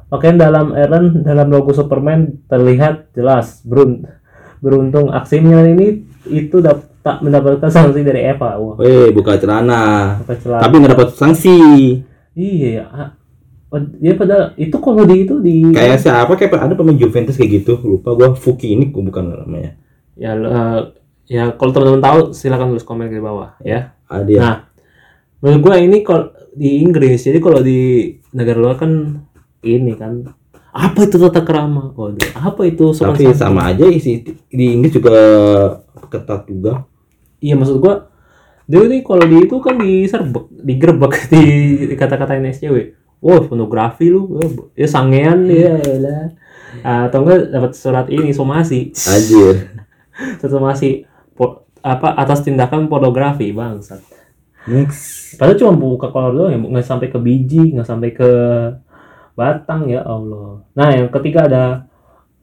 [0.07, 3.63] pakaian dalam Ireland dalam logo Superman terlihat jelas.
[3.63, 4.03] Berun-
[4.59, 6.61] beruntung aksinya ini itu
[7.01, 8.59] tak mendapatkan sanksi dari Eva.
[8.61, 10.61] Wah, Weh, buka celana pakai celana.
[10.61, 11.57] tapi nggak dapat sanksi
[12.31, 12.87] Iya
[13.71, 17.63] pad- Ya padahal itu kalau di itu di kayak siapa kayak ada pemain Juventus kayak
[17.63, 19.79] gitu lupa gua Fuki ini bukan namanya
[20.13, 20.79] ya eh,
[21.25, 23.95] ya kalau teman-teman tahu silakan tulis komen di bawah ya.
[24.05, 24.55] ada ya Nah,
[25.39, 28.91] menurut gua ini kalau di Inggris jadi kalau di negara luar kan
[29.63, 30.27] ini kan
[30.71, 31.91] apa itu tata kerama?
[31.91, 33.39] Waduh, apa itu sopan tapi santun?
[33.39, 35.15] sama aja isi di Inggris juga
[36.07, 36.87] ketat juga
[37.41, 38.07] Iya maksud gua
[38.69, 41.43] dia ini kalau di itu kan diserbek, digerebek di,
[41.91, 42.75] di kata-katain SCW.
[43.21, 44.25] Wah, pornografi lu.
[44.33, 46.33] Wah, Ya sangean ya lah.
[46.81, 48.89] Atau enggak dapat surat ini somasi.
[49.05, 49.69] anjir
[50.41, 51.05] somasi
[51.37, 54.01] po- apa atas tindakan pornografi bangsat.
[54.69, 58.29] next Padahal cuma buka kolor doang ya, nggak sampai ke biji, nggak sampai ke
[59.33, 60.61] batang ya Allah.
[60.77, 61.63] Nah, yang ketiga ada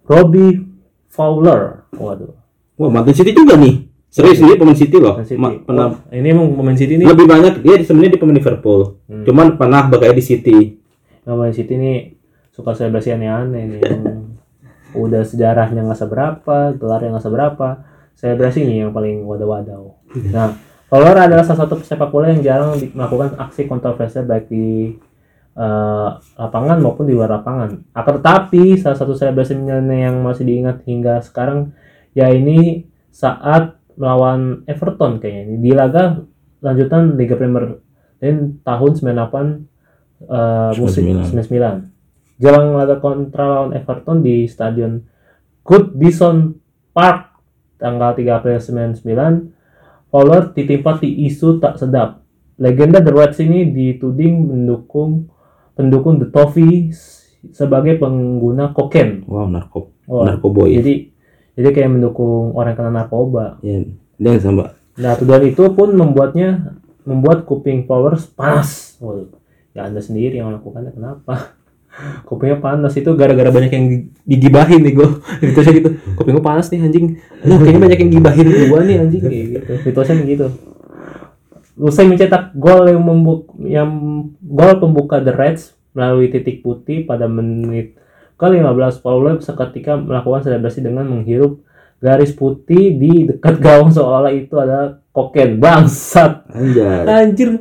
[0.09, 0.67] Robbie
[1.11, 1.85] Fowler.
[1.95, 2.35] Waduh.
[2.79, 5.37] wah mantan City juga nih serius dia pemain City loh City.
[5.37, 7.07] Ma- pernah Oh, ini emang pemain City nih.
[7.07, 9.25] lebih banyak dia sebenarnya di pemain Liverpool Hmm.
[9.25, 10.59] cuman pernah bekerja di City
[11.21, 11.93] Pemain City ini
[12.51, 13.81] suka selebrasi aneh-aneh nih.
[13.81, 14.01] Yang
[15.05, 17.69] udah sejarahnya nggak seberapa, gelarnya nggak seberapa,
[18.15, 19.85] selebrasinya yang paling wadaw-wadaw.
[20.27, 24.97] Nah, Fowler adalah salah satu sepak bola yang jarang melakukan aksi kontroversial baik di
[25.55, 27.93] eh, lapangan maupun di luar lapangan.
[27.93, 31.77] Akan tetapi salah satu selebrasinya yang masih diingat hingga sekarang
[32.11, 36.23] ya ini saat melawan Everton kayaknya ini di laga
[36.63, 37.83] lanjutan Liga Premier
[38.23, 41.03] dan tahun 98 eh, musim
[41.35, 42.39] 99.
[42.39, 45.03] Jelang laga kontra lawan Everton di Stadion
[45.67, 46.55] Goodison
[46.95, 47.35] Park
[47.79, 49.59] tanggal 3 April 99
[50.09, 52.25] Fowler ditimpa di isu tak sedap.
[52.59, 55.29] Legenda The Reds ini dituding mendukung
[55.77, 56.91] pendukung The Toffee
[57.55, 59.23] sebagai pengguna kokain.
[59.29, 61.13] wow narkop Oh, narkoboy Jadi
[61.59, 63.59] jadi kayak mendukung orang kena narkoba.
[63.61, 63.83] ya
[64.15, 66.75] dia sama Nah, tuduhan itu pun membuatnya
[67.07, 68.99] membuat kuping Flowers panas.
[68.99, 69.31] Waduh,
[69.71, 71.55] ya Anda sendiri yang melakukannya kenapa?
[72.27, 75.09] Kupingnya panas itu gara-gara banyak yang di- digibahin nih gue.
[75.43, 75.91] Ditosnya gitu.
[76.19, 77.07] Kuping gue panas nih anjing.
[77.47, 79.73] Lah kayaknya banyak yang gibahin gue nih anjing kayak gitu.
[79.87, 80.47] Ditosnya gitu.
[81.79, 83.91] Usai mencetak gol yang membuk yang
[84.43, 87.98] gol pembuka The Reds melalui titik putih pada menit
[88.39, 91.61] ke-15 Fowler seketika melakukan selebrasi dengan menghirup
[91.99, 96.47] garis putih di dekat gawang seolah itu adalah koken bangsat.
[96.55, 97.05] Anjay.
[97.11, 97.59] anjir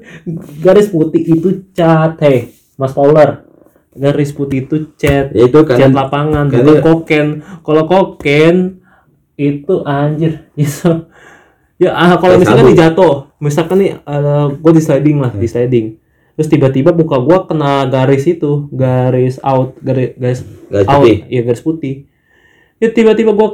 [0.62, 2.54] garis putih itu cat hei.
[2.78, 3.50] Mas Fowler
[3.98, 7.28] garis putih itu cat Ya itu kan cat lapangan kan bukan koken
[7.66, 8.86] kalau koken
[9.38, 11.10] itu anjir itu
[11.82, 12.74] ya ah, kalau misalkan sabun.
[12.74, 13.92] nih jatuh misalkan nih
[14.62, 15.86] gue di sliding lah di sliding
[16.38, 21.02] terus tiba-tiba muka gue kena garis itu garis out garis garis Garis out.
[21.02, 21.18] putih.
[21.26, 21.96] ya garis putih.
[22.78, 23.48] Ya tiba-tiba gue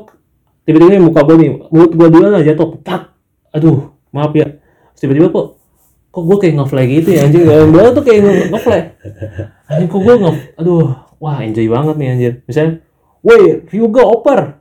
[0.67, 3.15] tiba-tiba muka gue nih mulut gue duluan lah jatuh pak
[3.55, 4.59] aduh maaf ya.
[4.99, 5.55] Tiba-tiba kok
[6.11, 8.81] kok gue kayak nge-fly gitu ya anjir yang tuh kayak nge- nge-fly
[9.71, 10.87] anjir kok gue nge aduh.
[11.23, 12.33] Wah enjoy banget nih anjir.
[12.43, 12.83] Misalnya
[13.23, 14.59] woi Hyuga oper.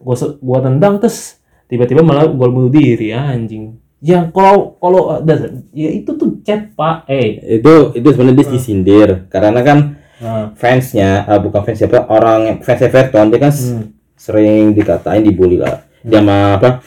[0.00, 1.36] Gue gua tendang terus
[1.68, 7.06] tiba-tiba malah gol bunuh diri anjing ya kalau kalau ada ya itu tuh chat pak.
[7.06, 7.62] Eh.
[7.62, 9.08] Itu itu sebenarnya dia disindir.
[9.30, 9.78] Karena kan
[10.18, 13.84] nah, fansnya ah, bukan fans siapa orang fans Everton dia kan hmm.
[14.18, 15.86] sering dikatain dibully lah.
[16.02, 16.82] Dia sama apa?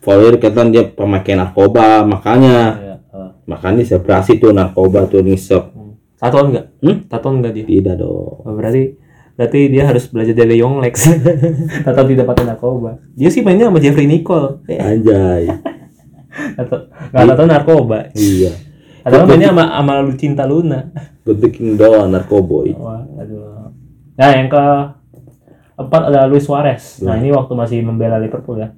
[0.00, 2.56] Fowler dikatain dia pemakai narkoba makanya.
[2.80, 3.30] Ya, eh.
[3.44, 5.84] makanya dia berhasil tuh narkoba tuh nisep
[6.24, 6.96] tatoan enggak Hmm?
[7.04, 7.64] tatoan enggak dia?
[7.68, 8.40] Tidak dong.
[8.48, 8.96] Oh, berarti
[9.34, 10.94] berarti dia harus belajar dari Young Lex.
[11.88, 12.96] Atau tidak pakai narkoba.
[13.12, 14.64] Dia sih mainnya sama Jeffrey Nicole.
[14.70, 15.44] Eh, anjay
[16.60, 18.52] atau nggak tahu narkoba iya
[19.04, 20.90] atau mainnya sama sama Lucinta Luna
[21.24, 23.54] good looking doang narkoboy Wah, aduh.
[24.14, 24.64] Nah, yang ke
[25.74, 27.02] empat ada Luis Suarez.
[27.02, 28.70] Nah, ini waktu masih membela Liverpool ya.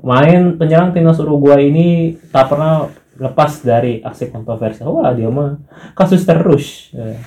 [0.00, 4.90] Main penyerang timnas Uruguay ini tak pernah lepas dari aksi kontroversial.
[4.96, 5.60] Wah, dia mah
[5.94, 6.90] kasus terus.
[6.90, 7.20] Ya.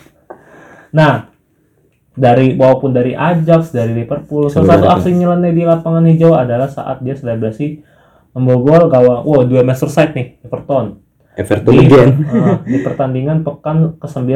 [0.92, 1.14] Nah,
[2.18, 7.00] dari walaupun dari Ajax, dari Liverpool, salah satu aksi nyeleneh di lapangan hijau adalah saat
[7.06, 7.86] dia selebrasi
[8.34, 9.22] membobol gawang.
[9.24, 11.04] Wah, dua Master Side nih, Everton
[11.34, 14.30] Everton di, again eh, di pertandingan pekan ke-9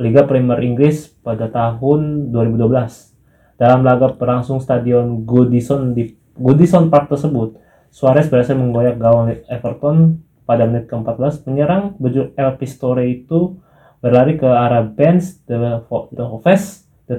[0.00, 3.60] Liga Premier Inggris pada tahun 2012.
[3.60, 7.60] Dalam laga berlangsung stadion Goodison di Goodison Park tersebut,
[7.92, 11.44] Suarez berhasil menggoyak gawang Everton pada menit ke-14.
[11.44, 13.60] Penyerang baju El Pistore itu
[14.00, 15.84] berlari ke arah bench The,
[16.16, 17.16] The Toffees, The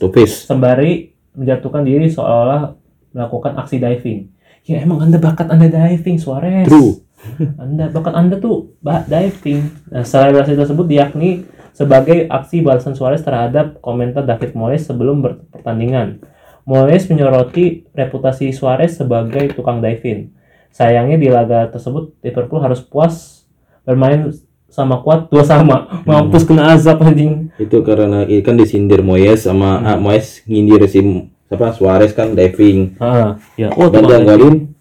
[0.00, 2.72] Tupis sembari menjatuhkan diri seolah
[3.12, 4.32] melakukan aksi diving.
[4.62, 6.70] Ya emang anda bakat anda diving Suarez.
[6.70, 7.02] True.
[7.62, 9.70] Anda bakat anda tuh diving.
[9.94, 15.22] Nah, selebrasi tersebut diakini sebagai aksi balasan Suarez terhadap komentar David Moyes sebelum
[15.54, 16.18] pertandingan.
[16.66, 20.34] Moyes menyoroti reputasi Suarez sebagai tukang diving.
[20.74, 23.46] Sayangnya di laga tersebut Liverpool harus puas
[23.86, 24.34] bermain
[24.72, 26.02] sama kuat dua sama.
[26.08, 27.52] Mampus kena azab anjing.
[27.60, 31.04] itu karena kan disindir Moyes sama ah, Moyes nyindir si
[31.52, 33.68] siapa Suarez kan diving Ah, ya.
[33.76, 34.72] Oh, dan diving.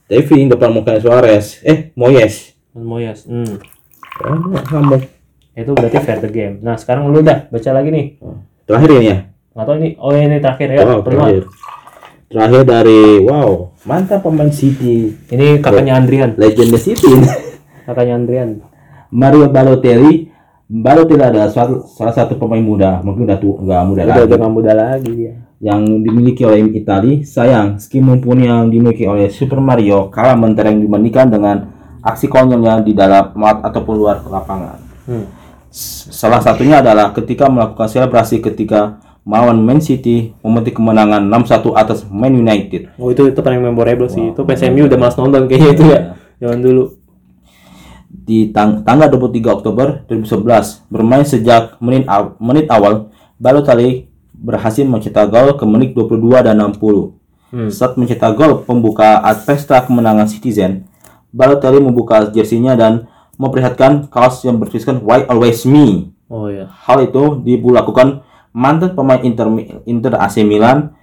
[0.47, 3.27] depan mukanya Suarez eh Moyes Moyes.
[3.27, 3.59] Hmm.
[4.23, 5.03] oh, kamu
[5.51, 6.63] Itu berarti fair the game.
[6.63, 8.15] Nah, sekarang lu dah baca lagi nih.
[8.63, 9.17] terakhir ini ya
[9.51, 9.89] Nggak tahu ini.
[9.99, 10.79] Oh, ini terakhir ya.
[10.79, 11.03] Penuh.
[11.03, 11.43] terakhir
[12.31, 16.31] terakhir dari wow mantap pemain City Ini kakaknya Andrian.
[16.39, 17.11] legenda City
[17.85, 18.63] Kakaknya Andrian.
[19.11, 20.31] Mario Balotelli
[20.65, 24.53] Balotelli adalah salah satu pemain muda mungkin udah tua nggak muda Udah lagi udah nggak
[24.55, 25.33] muda lagi dia.
[25.61, 31.29] Yang dimiliki oleh Itali sayang skill mumpuni yang dimiliki oleh Super Mario kalah mentereng dibandingkan
[31.29, 31.57] dengan
[32.01, 35.25] aksi konyolnya di dalam mat ataupun luar lapangan Hmm.
[36.11, 42.35] Salah satunya adalah ketika melakukan selebrasi ketika melawan Man City memetik kemenangan 6-1 atas Man
[42.35, 44.29] United Oh itu itu paling memorable sih.
[44.29, 45.99] Itu PSMU udah malas nonton kayaknya itu ya.
[46.37, 46.83] Jangan dulu.
[48.11, 53.09] di tang- tanggal 23 Oktober 2011 bermain sejak menit, aw- menit awal
[53.39, 54.10] Balotelli
[54.41, 57.13] berhasil mencetak gol ke menit 22 dan 60
[57.51, 57.67] Hmm.
[57.67, 60.87] saat mencetak gol pembuka pesta kemenangan Citizen
[61.35, 66.71] Balotelli membuka jersinya dan memperlihatkan kaos yang bertuliskan Why Always Me Oh ya.
[66.87, 68.23] hal itu dilakukan
[68.55, 69.51] mantan pemain Inter,
[69.83, 70.95] Inter AC Milan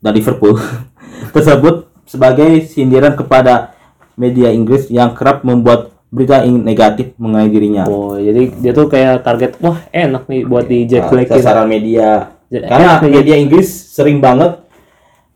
[0.00, 0.56] dan Liverpool
[1.36, 3.76] tersebut sebagai sindiran kepada
[4.16, 7.84] media Inggris yang kerap membuat berita negatif mengenai dirinya.
[7.86, 12.39] Oh jadi dia tuh kayak target wah enak nih buat di Jack Nah, sasaran media
[12.50, 14.58] karena nih, media Inggris sering banget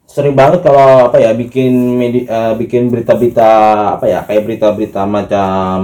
[0.04, 3.50] sering banget kalau apa ya bikin media eh, bikin berita-berita
[3.98, 5.78] apa ya kayak berita-berita macam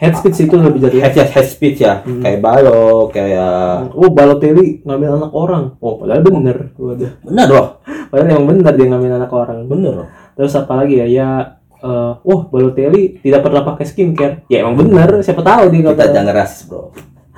[0.00, 2.24] Head speech itu lebih jadi head, head speech ya Hmm.
[2.24, 5.76] kayak balo kayak Oh Balotelli ngambil anak orang.
[5.76, 6.72] Oh padahal bener.
[6.72, 7.20] Waduh.
[7.20, 7.66] benar loh
[8.08, 9.68] Padahal emang bener dia ngambil anak orang.
[9.68, 10.08] bener loh
[10.40, 11.06] Terus apa lagi ya?
[11.06, 11.28] Ya
[11.84, 14.48] eh wah Balotelli tidak pernah pakai skincare.
[14.48, 15.20] Ya emang bener.
[15.20, 16.88] Siapa tahu dia kita jangan rasis bro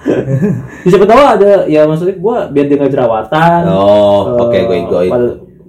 [0.03, 3.62] Ya, siapa tahu ada ya maksudnya gua biar dia nggak jerawatan.
[3.70, 5.03] oh oke Eh, gue gue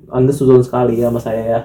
[0.10, 1.60] Anda suzon sekali ya sama saya ya.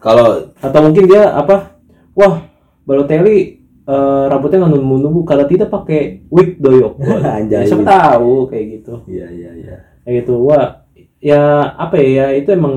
[0.00, 1.76] Kalau Atau mungkin dia apa?
[2.16, 2.44] Wah,
[2.84, 6.96] Balotelli eh, rambutnya nggak numbu-numbu karena tidak pakai wig doyok.
[7.52, 9.04] Ya, siapa tahu kayak gitu.
[9.04, 10.34] iya iya iya Kayak gitu.
[10.44, 10.86] Wah,
[11.18, 12.74] ya apa ya, ya itu emang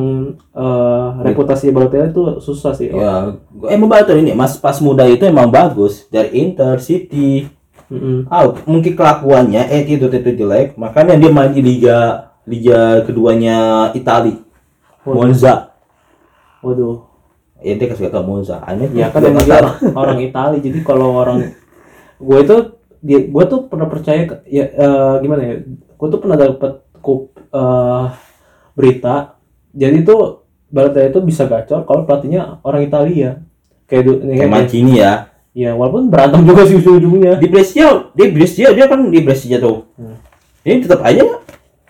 [0.52, 2.92] eh, reputasi Balotelli itu susah sih.
[2.92, 3.36] Ya,
[3.72, 7.48] emang Balotelli ini mas pas muda itu emang bagus dari Inter, City.
[7.90, 8.30] Mm-mm.
[8.30, 14.38] Ah, mungkin kelakuannya, attitude itu jelek, makanya dia main di liga liga keduanya Itali,
[15.06, 15.74] Monza.
[16.62, 17.06] Waduh.
[17.60, 18.62] Ya dia kasih kata Monza.
[18.62, 19.60] Aneh Ya kan dia emang dia
[20.02, 20.58] orang Itali.
[20.60, 21.52] Jadi kalau orang
[22.18, 22.56] gue itu
[23.00, 25.56] dia gue tuh pernah percaya ya eh, gimana ya?
[25.70, 28.06] Gue tuh pernah dapat kup eh,
[28.74, 29.36] berita.
[29.72, 33.42] Jadi tuh Balotelli itu bisa gacor kalau pelatihnya orang Italia.
[33.90, 35.29] Kayak kayak kayak- Mancini ya.
[35.60, 37.36] Ya walaupun berantem juga sih ujung-ujungnya.
[37.36, 39.92] Di Brescia, di Brescia dia kan di Brescia tuh.
[40.00, 40.16] Hmm.
[40.64, 41.24] Ini tetap aja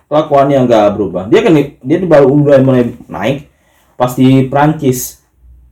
[0.09, 1.23] kelakuannya nggak berubah.
[1.29, 3.45] Dia kan dia tuh baru mulai mulai naik
[3.93, 5.21] pas di Prancis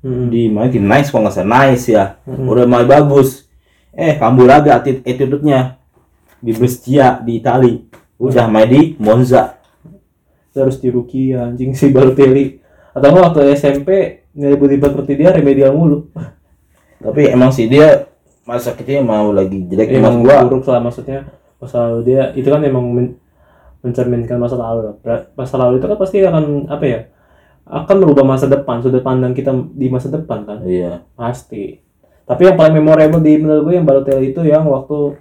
[0.06, 0.30] Mm-mm.
[0.30, 2.22] di mana di Nice kalau nggak salah Nice ya.
[2.22, 2.45] Hmm.
[2.45, 3.50] Udah mulai bagus.
[3.98, 5.82] Eh kambuh lagi atti- attitude-nya
[6.38, 7.82] di Brescia di Itali.
[8.22, 9.58] Udah main di Monza.
[10.58, 12.58] terus di Ruki anjing si Balotelli.
[12.98, 13.89] Atau nggak waktu SMP
[14.34, 16.10] nilai budi pekerti dia remedial mulu.
[16.98, 18.10] Tapi emang sih dia
[18.43, 20.41] masa kecil mau lagi jelek emang gua.
[20.41, 21.28] buruk lah maksudnya
[21.58, 23.20] masa lalu dia itu kan emang men-
[23.80, 24.95] mencerminkan masa lalu
[25.34, 27.00] masa lalu itu kan pasti akan apa ya
[27.66, 31.04] akan merubah masa depan sudut pandang kita di masa depan kan Iya.
[31.14, 31.84] pasti
[32.24, 35.20] tapi yang paling memorable di menurut gue yang Balotelli itu yang waktu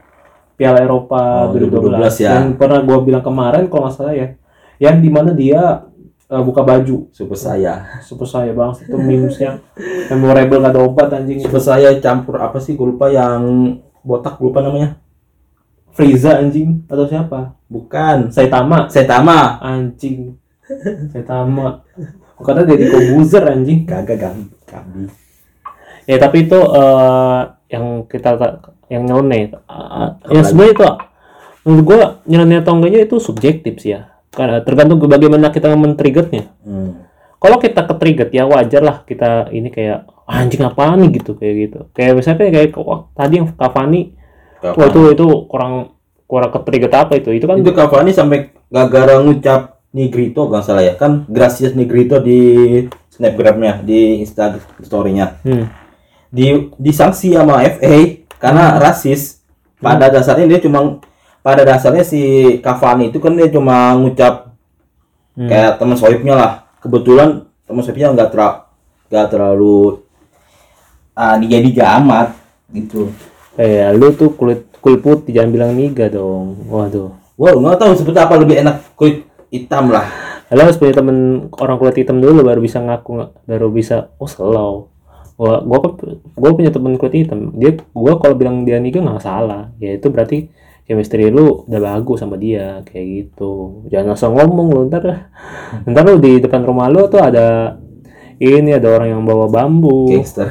[0.54, 2.30] Piala Eropa Oh, 2012, 2012 ya.
[2.32, 4.38] yang pernah gue bilang kemarin kalau nggak salah ya
[4.78, 5.82] yang di mana dia
[6.26, 8.02] eh, buka baju Super saya.
[8.02, 9.62] super saya banget itu memesnya
[10.10, 12.74] memorable gak ada obat anjing itu Super saya campur apa sih?
[12.74, 13.42] Gue lupa yang
[14.02, 14.98] botak gue lupa namanya.
[15.96, 18.28] Frieza anjing atau siapa Bukan.
[18.28, 19.56] Saitama Saitama.
[19.58, 20.36] anjing
[21.08, 21.80] Saitama
[22.36, 24.52] kata Deddy Kobuzer anjing Kagak gambi.
[24.68, 25.04] Gambi.
[26.04, 27.40] ya tapi itu eh,
[27.72, 28.36] yang kita
[28.86, 30.84] yang nyeleneh Eh, ya sebenarnya itu
[31.66, 34.15] menurut gua nyeleneh atau enggaknya itu subjektif sih ya
[34.62, 36.44] tergantung ke bagaimana kita men-triggernya.
[36.62, 37.08] Hmm.
[37.36, 41.20] kalau kita ke trigger ya wajar lah kita ini kayak "Ah, anjing apa nih?
[41.20, 41.78] gitu kayak gitu.
[41.94, 44.16] Kayak misalnya kayak wah, tadi yang Cavani
[44.60, 45.94] wah itu itu kurang
[46.26, 47.30] kurang ke trigger apa itu?
[47.36, 50.98] Itu kan Itu Cavani sampai gara-gara ngucap Negrito gak salah ya.
[50.98, 52.40] Kan Gracias Negrito di
[53.14, 55.64] snapgramnya di Insta story-nya hmm,
[56.28, 57.96] di disanksi sama FA
[58.36, 59.40] karena rasis.
[59.76, 61.04] Pada dasarnya dia cuma
[61.46, 62.22] pada dasarnya si
[62.58, 64.46] Cavani itu kan dia cuma ngucap
[65.36, 65.52] Hmm.
[65.52, 66.52] kayak teman sohibnya lah.
[66.80, 68.40] Kebetulan teman sohibnya nggak ter
[69.12, 70.00] nggak terlalu
[71.12, 72.32] ah dia diga amat
[72.72, 73.12] gitu.
[73.60, 76.56] Eh lu tuh kulit kulit putih jangan bilang niga dong.
[76.72, 77.12] Waduh.
[77.36, 80.08] Wow, nggak tahu seperti apa lebih enak kulit hitam lah.
[80.48, 84.88] Lo harus punya temen orang kulit hitam dulu baru bisa ngaku baru bisa oh slow
[85.36, 86.00] gua gua
[86.32, 87.52] gua punya temen kulit hitam.
[87.60, 89.68] Dia gua kalau bilang dia niga nggak salah.
[89.76, 90.48] Ya itu berarti
[90.86, 93.82] chemistry lu udah bagus sama dia kayak gitu.
[93.90, 95.30] Jangan langsung ngomong lu ntar
[95.82, 97.76] ntar lu di depan rumah lu tuh ada
[98.38, 100.14] ini ada orang yang bawa bambu.
[100.14, 100.46] Gangster.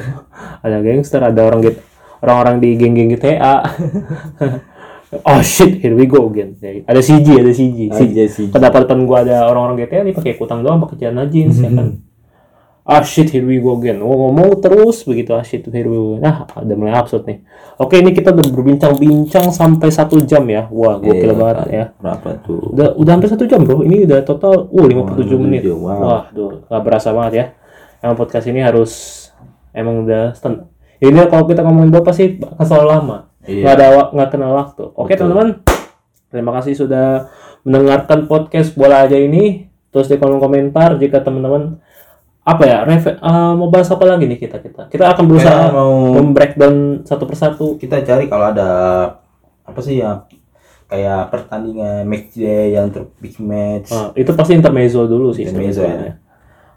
[0.60, 1.80] ada gangster ada orang gitu
[2.20, 3.56] orang-orang di geng-geng GTA
[5.28, 6.56] oh shit here we go again.
[6.60, 8.16] Ada CG ada CG CG
[8.52, 12.05] kedapatan gua ada orang-orang GTA nih pakai kutang doang pakai celana jeans ya kan
[12.86, 16.22] ah shit here we go again oh, ngomong terus begitu ah shit here we go
[16.22, 17.42] nah ada mulai absurd nih.
[17.76, 20.64] Oke ini kita udah berbincang-bincang sampai satu jam ya.
[20.72, 21.68] Wah gokil Iya, banget kan.
[21.68, 21.84] ya.
[22.00, 22.72] Berapa tuh?
[22.72, 23.84] udah udah hampir satu jam bro.
[23.84, 25.66] Ini udah total uh 57 menit.
[25.68, 25.98] wow.
[26.00, 27.44] wah duh gak berasa banget ya.
[28.00, 28.92] Emang podcast ini harus
[29.76, 33.18] emang udah stand ini kalau kita ngomongin pasti akan selalu lama.
[33.46, 33.62] Iya.
[33.62, 34.84] nggak ada nggak kenal waktu.
[34.96, 35.48] Oke teman-teman
[36.32, 37.28] terima kasih sudah
[37.66, 39.68] mendengarkan podcast bola aja ini.
[39.92, 41.80] Terus di kolom komentar jika teman-teman
[42.46, 45.74] apa ya reve- eh, mau bahas apa lagi nih kita kita kita akan berusaha Kayak
[45.74, 48.70] mau membreakdown satu persatu kita cari kalau ada
[49.66, 50.22] apa sih ya
[50.86, 53.90] kayak pertandingan match day yang ter big match.
[53.90, 56.22] Ah, itu pasti intermezzo dulu sih Intermezzo, sebenarnya.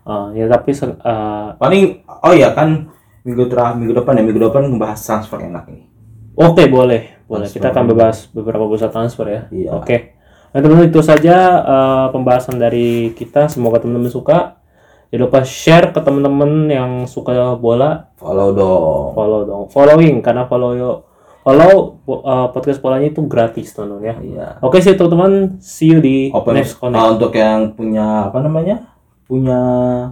[0.01, 0.74] Ah, ya tapi
[1.05, 2.89] ah, Paling oh ya kan
[3.22, 5.86] minggu terakhir minggu depan ya minggu depan ngebahas transfer enak ini.
[6.34, 7.45] Oke boleh, boleh.
[7.45, 7.61] Transfer.
[7.61, 9.41] Kita akan membahas beberapa bursa transfer ya.
[9.53, 9.70] Iya.
[9.78, 10.17] Oke.
[10.49, 13.45] Nah teman-teman itu saja eh, pembahasan dari kita.
[13.45, 14.57] Semoga teman-teman suka.
[15.10, 18.14] Jangan lupa share ke teman-teman yang suka bola.
[18.16, 19.05] Follow dong.
[19.12, 19.64] Follow dong.
[19.68, 20.91] Following karena follow yo
[21.41, 24.16] follow eh, podcast bolanya itu gratis teman-teman ya.
[24.20, 24.47] Iya.
[24.62, 25.57] Oke sih teman-teman.
[25.57, 26.99] See you di Open next connect.
[26.99, 28.86] ah, untuk yang punya apa namanya?
[29.26, 29.62] Punya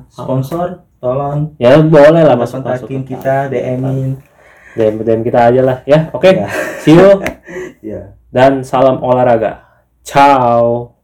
[0.10, 2.86] sponsor, tolong Ya boleh lah masuk masuk.
[2.89, 4.18] kontakin kita, DM-in.
[4.74, 6.10] DM DM kita aja lah ya.
[6.10, 6.38] Oke.
[6.38, 6.50] Ya.
[6.82, 7.22] See you
[7.86, 8.18] Ya.
[8.30, 9.62] dan salam olahraga.
[10.02, 10.97] Ciao.